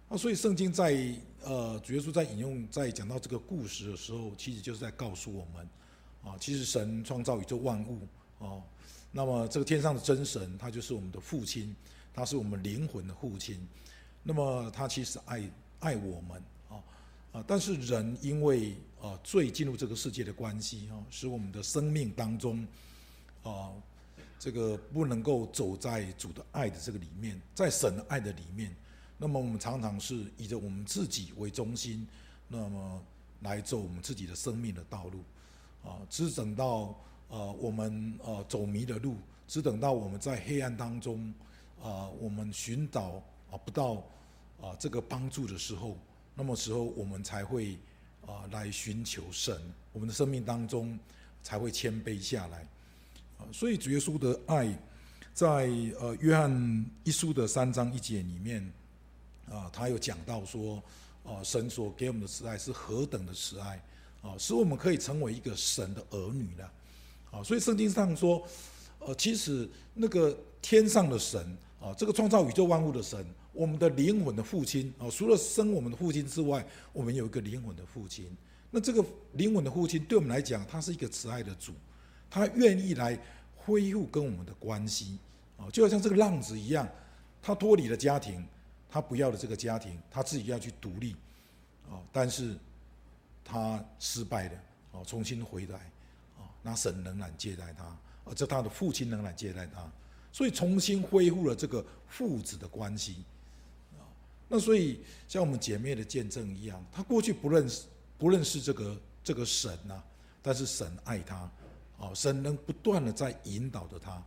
[0.09, 5.69] 啊，所以圣经在呃，主耶稣在引用在讲到这个故事的时候，其实就是在告诉我们
[6.23, 8.07] 啊，其实神创造宇宙万物
[8.43, 8.59] 啊，
[9.11, 11.75] 那么这个天上的真神，他就是我们的父亲，
[12.11, 13.65] 他是我们灵魂的父亲，
[14.23, 15.49] 那么他其实爱
[15.79, 16.43] 爱我们。
[17.31, 22.67] 啊，但是人因为啊罪进入这个世界的关系啊，使我们的生命当中
[23.43, 23.69] 啊，
[24.39, 28.75] 这个不能够走在主的爱的这个里面，在神的爱的里面，
[29.21, 32.07] 那么我们常常是以着我们自己为中心，
[32.47, 33.03] 那么
[33.41, 35.19] 来走我们自己的生命的道路
[35.83, 36.97] 啊，只等到
[37.27, 41.33] 呃我们呃走迷了路，只等到我们在黑暗当中
[41.83, 43.95] 啊，我们寻找啊不到
[44.61, 45.97] 啊这个帮助的时候。
[46.35, 47.77] 那么时候，我们才会
[48.25, 49.61] 啊来寻求神，
[49.91, 50.97] 我们的生命当中
[51.43, 52.65] 才会谦卑下来。
[53.37, 54.79] 啊，所以主耶稣的爱，
[55.33, 55.67] 在
[55.99, 58.71] 呃约翰一书的三章一节里面，
[59.49, 60.81] 啊，他有讲到说，
[61.23, 63.81] 啊，神所给我们的慈爱是何等的慈爱，
[64.21, 66.69] 啊，使我们可以成为一个神的儿女呢。
[67.31, 68.41] 啊，所以圣经上说，
[68.99, 71.39] 呃，其实那个天上的神，
[71.79, 73.25] 啊，这个创造宇宙万物的神。
[73.51, 78.25] 我们的灵魂的父亲啊，除了生我们的父亲之外，我们有一个灵魂的父亲。
[78.71, 81.73] 那这个灵魂的父亲对我们来讲，他是一个慈爱的主，
[82.29, 83.19] 他愿意来
[83.57, 85.17] 恢复跟我们的关系
[85.57, 86.87] 啊，就好像这个浪子一样，
[87.41, 88.45] 他脱离了家庭，
[88.91, 91.15] 他不要的这个家庭，他自己要去独立，
[91.89, 92.57] 哦，但是
[93.45, 94.63] 他失败了，
[94.93, 95.77] 哦，重新回来，
[96.39, 99.87] 哦，那神仍然接待他，而这他的父亲仍然接待他，
[100.31, 103.23] 所以重新恢复了这个父子的关系，
[103.93, 104.01] 啊，
[104.47, 107.85] 那所以像我们姐妹的见证一样，他过去不认识
[108.17, 110.01] 不认识这个这个神呐、
[110.41, 111.51] 但是神爱他，
[111.97, 114.19] 哦，神能不断的在引导着他，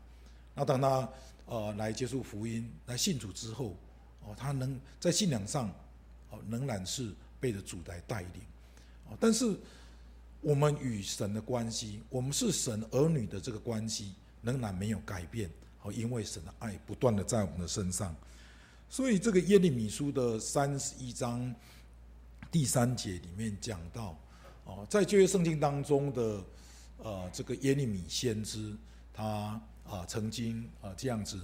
[0.55, 1.09] 那当他
[1.47, 3.77] 呃来接触福音，来信主之后。
[4.25, 5.69] 哦，他能在信仰上，
[6.31, 8.43] 哦，仍然是被着主来带领，
[9.09, 9.57] 哦，但是
[10.41, 15.51] 我们与神的关系，我们是神儿女的这个关系，仍然没有改变，
[15.83, 18.15] 哦，因为神的爱不断的在我们的身上，
[18.89, 21.55] 所以这个耶利米书的三十一章
[22.51, 24.17] 第三节里面讲到，
[24.65, 26.45] 哦，在旧约圣经当中的，
[26.99, 28.77] 呃，这个耶利米先知，
[29.13, 31.41] 他啊曾经啊这样子。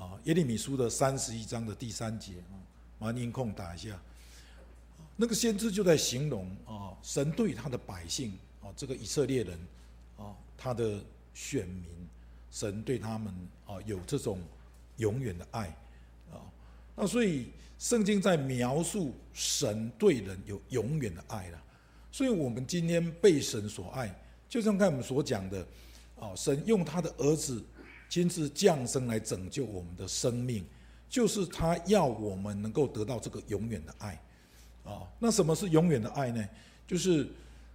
[0.00, 2.56] 啊，耶利米书的三十一章的第三节啊，
[2.98, 4.00] 麻烦音控打一下。
[5.14, 8.32] 那个先知就在形容啊，神对他的百姓
[8.62, 9.58] 啊，这个以色列人
[10.16, 10.98] 啊，他的
[11.34, 11.84] 选民，
[12.50, 13.30] 神对他们
[13.66, 14.40] 啊有这种
[14.96, 15.66] 永远的爱
[16.32, 16.40] 啊。
[16.96, 17.48] 那所以
[17.78, 21.62] 圣经在描述神对人有永远的爱了。
[22.10, 25.66] 所以我们今天被神所爱，就像刚才我们所讲的
[26.18, 27.62] 啊，神用他的儿子。
[28.10, 30.64] 亲自降生来拯救我们的生命，
[31.08, 34.20] 就是他要我们能够得到这个永远的爱，
[34.84, 36.48] 啊，那什么是永远的爱呢？
[36.88, 37.28] 就是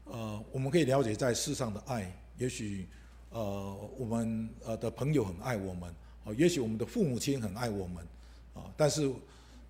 [0.03, 2.86] 呃，我们可以了解在世上的爱，也许
[3.29, 5.89] 呃，我们呃的朋友很爱我们，
[6.25, 8.05] 啊，也许我们的父母亲很爱我们，
[8.53, 9.09] 啊，但是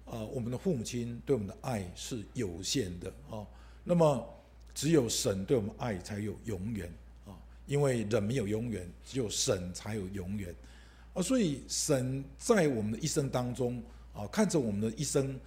[0.05, 3.45] 呃，我们的父母亲对我们的爱是有限的，啊，
[3.84, 4.28] 那么
[4.74, 6.91] 只有神对我们爱才有永远。
[7.66, 10.53] 因为人没有永远，只有神才有永远，
[11.13, 13.82] 啊，所以神在我们的一生当中
[14.13, 15.39] 啊，看着我们的一生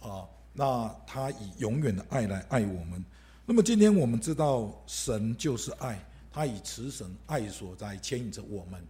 [0.00, 3.04] 啊，那他以永远的爱来爱我们。
[3.44, 5.98] 那么今天我们知道神就是爱，
[6.32, 8.80] 他以慈神爱所在牵引着我们。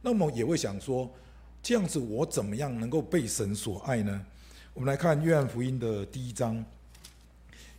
[0.00, 1.10] 那么也会想说，
[1.62, 4.24] 这样子我怎么样能够被神所爱呢？
[4.74, 6.64] 我们来看约翰福音的第一章，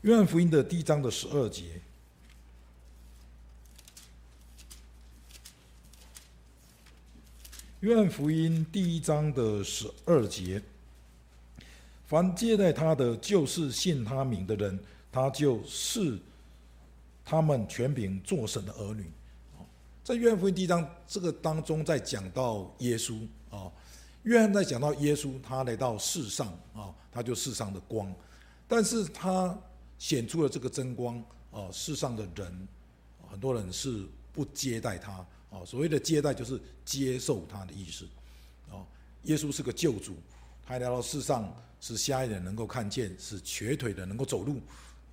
[0.02, 1.82] 约翰福音的第一章的十二节。
[7.82, 10.62] 约翰福音第一章的十二节：
[12.08, 14.78] 凡接待他的，就是信他名的人，
[15.10, 16.20] 他就是
[17.24, 19.10] 他们全凭作神的儿女。
[20.04, 23.18] 在约翰福音第一章这个当中，在讲到耶稣
[23.50, 23.72] 啊，
[24.24, 28.14] 约翰在讲到耶稣，他来到世上啊，他就世上的光，
[28.68, 29.58] 但是他
[29.98, 32.68] 显出了这个真光啊，世上的人
[33.32, 35.26] 很多人是不接待他。
[35.50, 38.08] 哦，所谓的接待就是接受他的意思。
[38.70, 38.86] 哦，
[39.24, 40.16] 耶稣是个救主，
[40.66, 44.62] 他来到世上，使瞎眼的能够看见，使瘸腿的能够走路，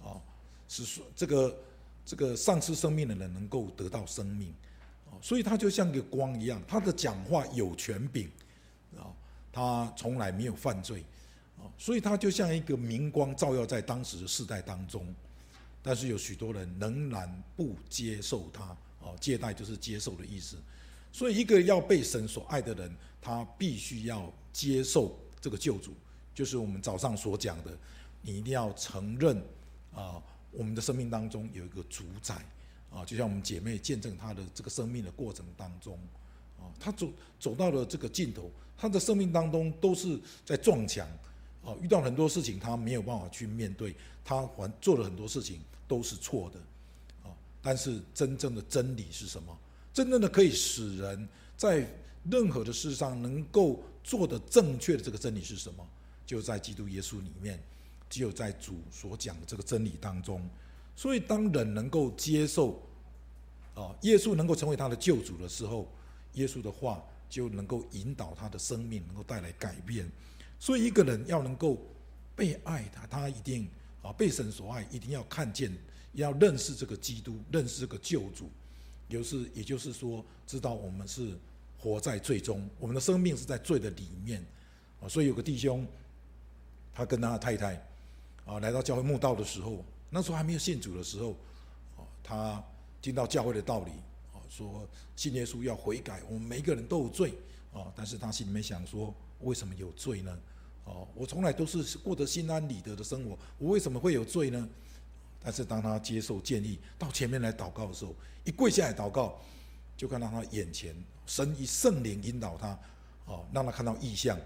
[0.03, 0.20] 哦，
[0.68, 1.59] 使说这个
[2.05, 4.53] 这个丧失生命的人能够得到生命。
[5.07, 8.30] 哦，所以他就像个光一样，他的讲话有权柄，
[8.97, 9.14] 哦，
[9.51, 11.03] 他从来没有犯罪，
[11.57, 15.07] 哦，所以他就像一个明光照耀在当时的世代当中，
[15.82, 18.76] 但是有许多人仍然不接受他。
[19.07, 20.57] 哦，接待就是接受的意思，
[21.12, 22.92] 所以一个要被神所爱的人，
[23.22, 25.92] 他必须要接受这个救主，
[26.34, 27.70] 就是我们早上所讲的，
[28.20, 29.40] 你一定要承认
[29.94, 32.34] 啊，我们的生命当中有一个主宰
[32.90, 35.96] 啊，就像我们姐妹见证她的这个生命的过程当中，
[36.59, 41.07] 啊，她走走到了这个尽头，她的生命当中都是在撞墙，
[41.64, 43.94] 啊，遇到很多事情她没有办法去面对，
[44.24, 46.61] 她还做了很多事情都是错的。
[47.66, 49.58] 但是真正的真理是什么？
[49.92, 51.84] 真正的可以使人在
[52.30, 55.84] 任何的事上能够做得正确的这个真理是什么？
[56.24, 57.60] 就在基督耶稣里面，
[58.08, 60.48] 只有在主所讲的这个真理当中。
[60.94, 62.80] 所以，当人能够接受
[63.74, 65.90] 啊，耶稣能够成为他的救主的时候，
[66.34, 70.08] 耶稣的话就能够引导他的生命，能够带来改变。
[70.60, 71.76] 所以，一个人要能够
[72.36, 73.68] 被爱他，他一定
[74.02, 75.76] 啊被神所爱，一定要看见。
[76.16, 78.50] 要认识这个基督，认识这个救主，
[79.08, 81.38] 也就是也就是说，知道我们是
[81.78, 84.44] 活在罪中，我们的生命是在罪的里面
[85.00, 85.08] 啊。
[85.08, 85.86] 所以有个弟兄，
[86.92, 87.86] 他跟他的太太
[88.44, 91.36] 啊来到教会墓道的时候，那时候还没有信主的时候，
[91.96, 92.64] 啊他
[93.00, 93.92] 听到教会的道理
[94.32, 97.34] 啊，说信耶稣要悔改，我们每一个人都有罪
[97.72, 97.92] 啊。
[97.94, 100.38] 但是他心里面想说，为什么有罪呢？
[100.84, 104.68] 哦，我从来都是过得心安理得的生活，我为什么会有罪呢？
[105.47, 109.40] 但是当他接受建议到前面来祷告的时候，一跪下来祷告，
[109.97, 110.92] 就看到他眼前
[111.24, 112.76] 神以圣灵引导他，
[113.26, 114.36] 哦，让他看到异象，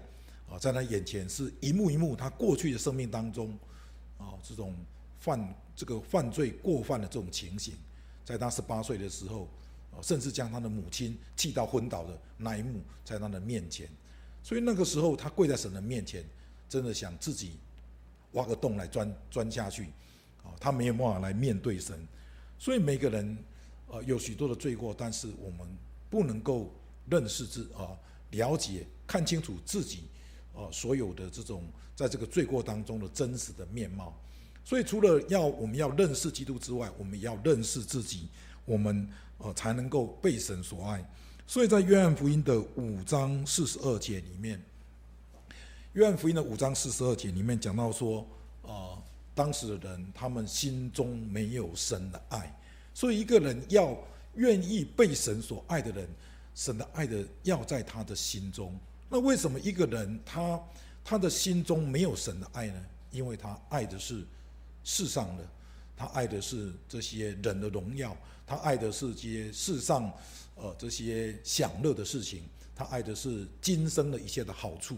[0.47, 3.57] 啊，在他眼前是一幕一幕他过去的生命当中
[4.19, 4.75] 啊，这种
[5.17, 7.73] 犯这个犯罪过犯的这种情形，
[8.23, 9.47] 在他十八岁的时候
[9.89, 13.89] 哦，甚至将他的母亲气到昏倒的那一幕，在他的面前，
[14.43, 16.23] 所以那个时候他跪在神的面前，
[16.69, 17.53] 真的想自己
[18.33, 19.87] 挖个洞来钻钻下去
[20.43, 22.07] 啊，他没有办法来面对神，
[22.57, 23.37] 所以每个人
[23.87, 25.59] 呃有许多的罪过，但是我们
[26.09, 26.73] 不能够
[27.09, 27.97] 认识自啊，
[28.31, 30.03] 了解看清楚自己
[30.53, 31.63] 啊所有的这种
[31.95, 34.13] 在这个罪过当中的真实的面貌。
[34.63, 38.29] 所以除了要我们要认识基督之外，我们也要认识自己，
[38.63, 41.03] 我们呃才能够被神所爱。
[41.47, 44.63] 所以在约翰福音的五章四十二节里面，
[45.93, 48.25] 约翰福音的五章四十二节里面讲到说，
[48.61, 49.01] 啊，
[49.33, 52.53] 当时的人他们心中没有神的爱，
[52.93, 53.97] 所以一个人要
[54.35, 56.07] 愿意被神所爱的人，
[56.55, 58.77] 神的爱的要在他的心中。
[59.09, 60.59] 那为什么一个人他
[61.03, 62.85] 他的心中没有神的爱呢？
[63.11, 64.25] 因为他爱的是。
[64.83, 65.47] 世上的，
[65.95, 68.17] 他爱的是这些人的荣耀，
[68.47, 70.11] 他爱的是这些世上，
[70.55, 72.41] 呃，这些享乐的事情，
[72.75, 74.97] 他爱的是今生的一切的好处，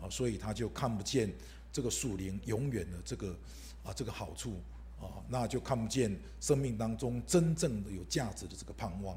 [0.00, 1.34] 啊，所以他就看不见
[1.72, 3.36] 这个属灵永远的这个
[3.84, 4.60] 啊这个好处，
[5.00, 9.16] 啊，那就看不见生命当中真正的有价值的这个盼望，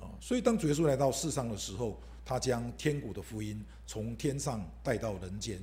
[0.00, 5.58] 啊，所以当主耶稣来到世上的时候，他将天国的福音从天上带到人间，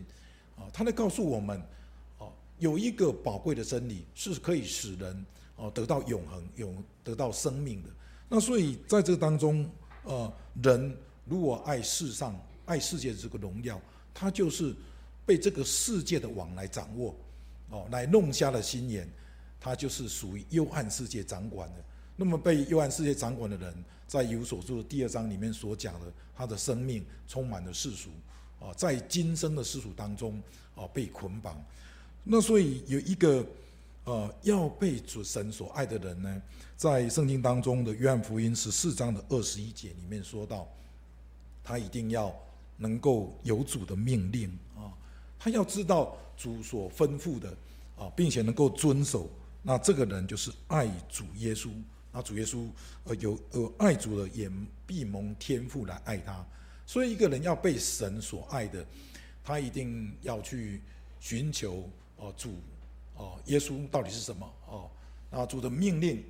[0.58, 1.60] 啊，他来告诉我们
[2.18, 2.28] 啊。
[2.60, 7.90] 有一个宝贵的真理是可以使人哦得到永恒、永得到生命的。
[8.28, 9.68] 那所以在这当中，
[10.04, 10.94] 呃，人
[11.24, 13.80] 如果爱世上、爱世界的这个荣耀，
[14.14, 14.76] 他就是
[15.30, 17.16] 被这个世界的网来掌握，
[17.70, 19.08] 哦，来弄瞎了心眼，
[19.60, 21.86] 他就是属于幽暗世界掌管的。
[22.16, 23.72] 那么被幽暗世界掌管的人，
[24.08, 28.10] 在有所书的第二章里面所讲的，他的生命充满了世俗，
[28.60, 30.42] 啊，在今生的世俗当中，
[30.74, 31.64] 啊，被捆绑。
[32.24, 33.46] 那所以有一个，
[34.06, 36.42] 呃，要被主神所爱的人呢，
[36.76, 40.68] 在圣经当中的约翰福音十四章的二十一节里面说到，
[41.64, 42.36] 他一定要
[42.78, 44.90] 能够有主的命令啊，
[45.40, 47.50] 他要知道主所吩咐的
[47.98, 49.30] 啊，并且能够遵守，
[49.64, 51.70] 那这个人就是爱主耶稣，
[52.12, 52.68] 那主耶稣
[53.06, 54.52] 呃有呃爱主的也
[54.86, 56.46] 必蒙天父来爱他，
[56.86, 58.86] 所以一个人要被神所爱的，
[59.44, 60.82] 他一定要去
[61.20, 61.90] 寻求。
[62.22, 62.56] 哦，主，
[63.16, 64.54] 哦，耶稣到底是什么？
[64.68, 64.92] 哦，
[65.32, 66.22] 那主的命令，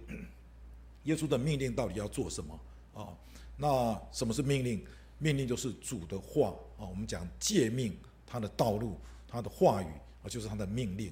[1.05, 2.59] 耶稣的命令到底要做什么？
[2.93, 3.17] 哦，
[3.57, 4.85] 那什么是命令？
[5.17, 6.53] 命令就是主的话。
[6.77, 7.97] 哦，我们讲诫命，
[8.29, 8.95] 他的道路，
[9.27, 9.87] 他的话语，
[10.23, 11.11] 啊，就是他的命令。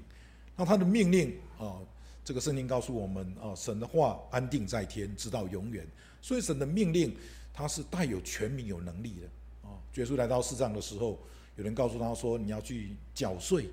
[0.55, 1.81] 那他的命令，啊，
[2.23, 5.85] 这个圣经告诉我们，啊，神的话安定在天，直到永远。
[6.21, 7.15] 所以神的命令，
[7.53, 9.69] 他是带有权柄、有能力的。
[9.69, 11.19] 啊，耶稣来到世上的时候，
[11.55, 13.69] 有人告诉他说：“你要去缴税。”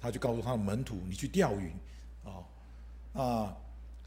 [0.00, 1.72] 他就告诉他的门徒：“你去钓鱼，
[2.24, 3.56] 啊，啊，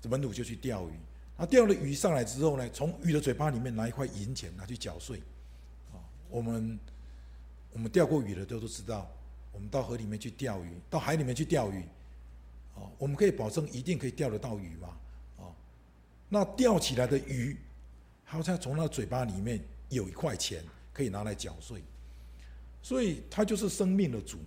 [0.01, 0.93] 这门徒就去钓鱼。
[1.37, 5.19] 他钓了鱼上来之后呢，从鱼的嘴巴里面拿一块银钱拿去缴税。
[5.93, 5.99] 啊，
[6.29, 6.77] 我们
[7.75, 9.05] 我们钓过鱼的都都知道，
[9.51, 11.81] 我们到河里面去钓鱼，到海里面去钓鱼，
[12.73, 14.97] 啊，我们可以保证一定可以钓得到鱼吗？
[15.39, 15.51] 啊，
[16.29, 17.57] 那钓起来的鱼，
[18.23, 19.59] 好像从那嘴巴里面
[19.89, 20.63] 有一块钱
[20.93, 21.81] 可以拿来缴税，
[22.81, 24.39] 所以他就是生命的主。”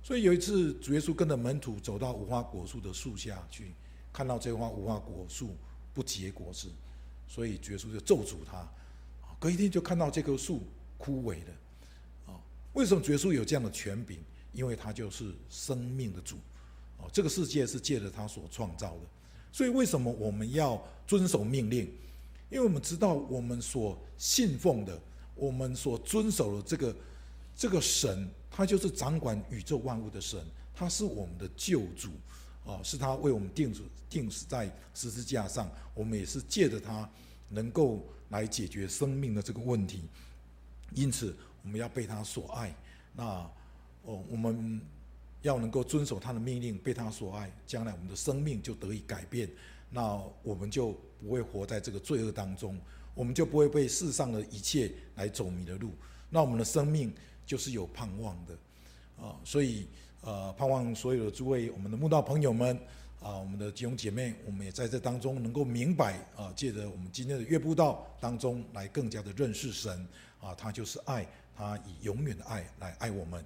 [0.00, 3.72] 所以有一次，主耶稣跟着门徒走到无花果树的树下去，
[4.12, 5.56] 看到这花无花果树
[5.92, 6.70] 不结果子，
[7.26, 8.64] 所以主耶稣就咒诅他。
[9.40, 10.62] 隔一天就看到这棵树
[10.96, 11.52] 枯萎了。
[12.76, 14.18] 为什么耶稣有这样的权柄？
[14.52, 16.36] 因为他就是生命的主。
[16.98, 19.00] 哦，这个世界是借着他所创造的。
[19.50, 21.90] 所以为什么我们要遵守命令？
[22.50, 25.00] 因为我们知道我们所信奉的，
[25.34, 26.94] 我们所遵守的这个
[27.56, 28.28] 这个神。
[28.50, 30.40] 他就是掌管宇宙万物的神，
[30.74, 32.08] 他是我们的救主，
[32.64, 37.06] 啊，是他为我们定死定死在十字架上，我们也是借着他
[37.50, 40.04] 能够来解决生命的这个问题，
[40.94, 41.36] 因此
[41.66, 42.74] 我们要被他所爱，
[43.12, 43.24] 那
[44.04, 44.80] 哦，我们
[45.42, 49.50] 要能够遵守他的命令，被他所爱，将来我们的生命就得以改变，
[49.90, 52.78] 那我们就不会活在这个罪恶当中，
[53.14, 55.90] 我们就不会被世上的一切来走迷了路，
[56.30, 57.12] 那我们的生命。
[57.46, 59.86] 就是有盼望的，啊，所以
[60.20, 62.76] 呃，盼望所有的诸位我们的慕道朋友们
[63.22, 70.04] 啊，我们的弟兄姐妹，我们也在这当中能够明白啊，借着我们今天的月步道当中来更加的认识神
[70.40, 71.24] 啊，他就是爱，
[71.56, 73.42] 他以永远的爱来爱我们。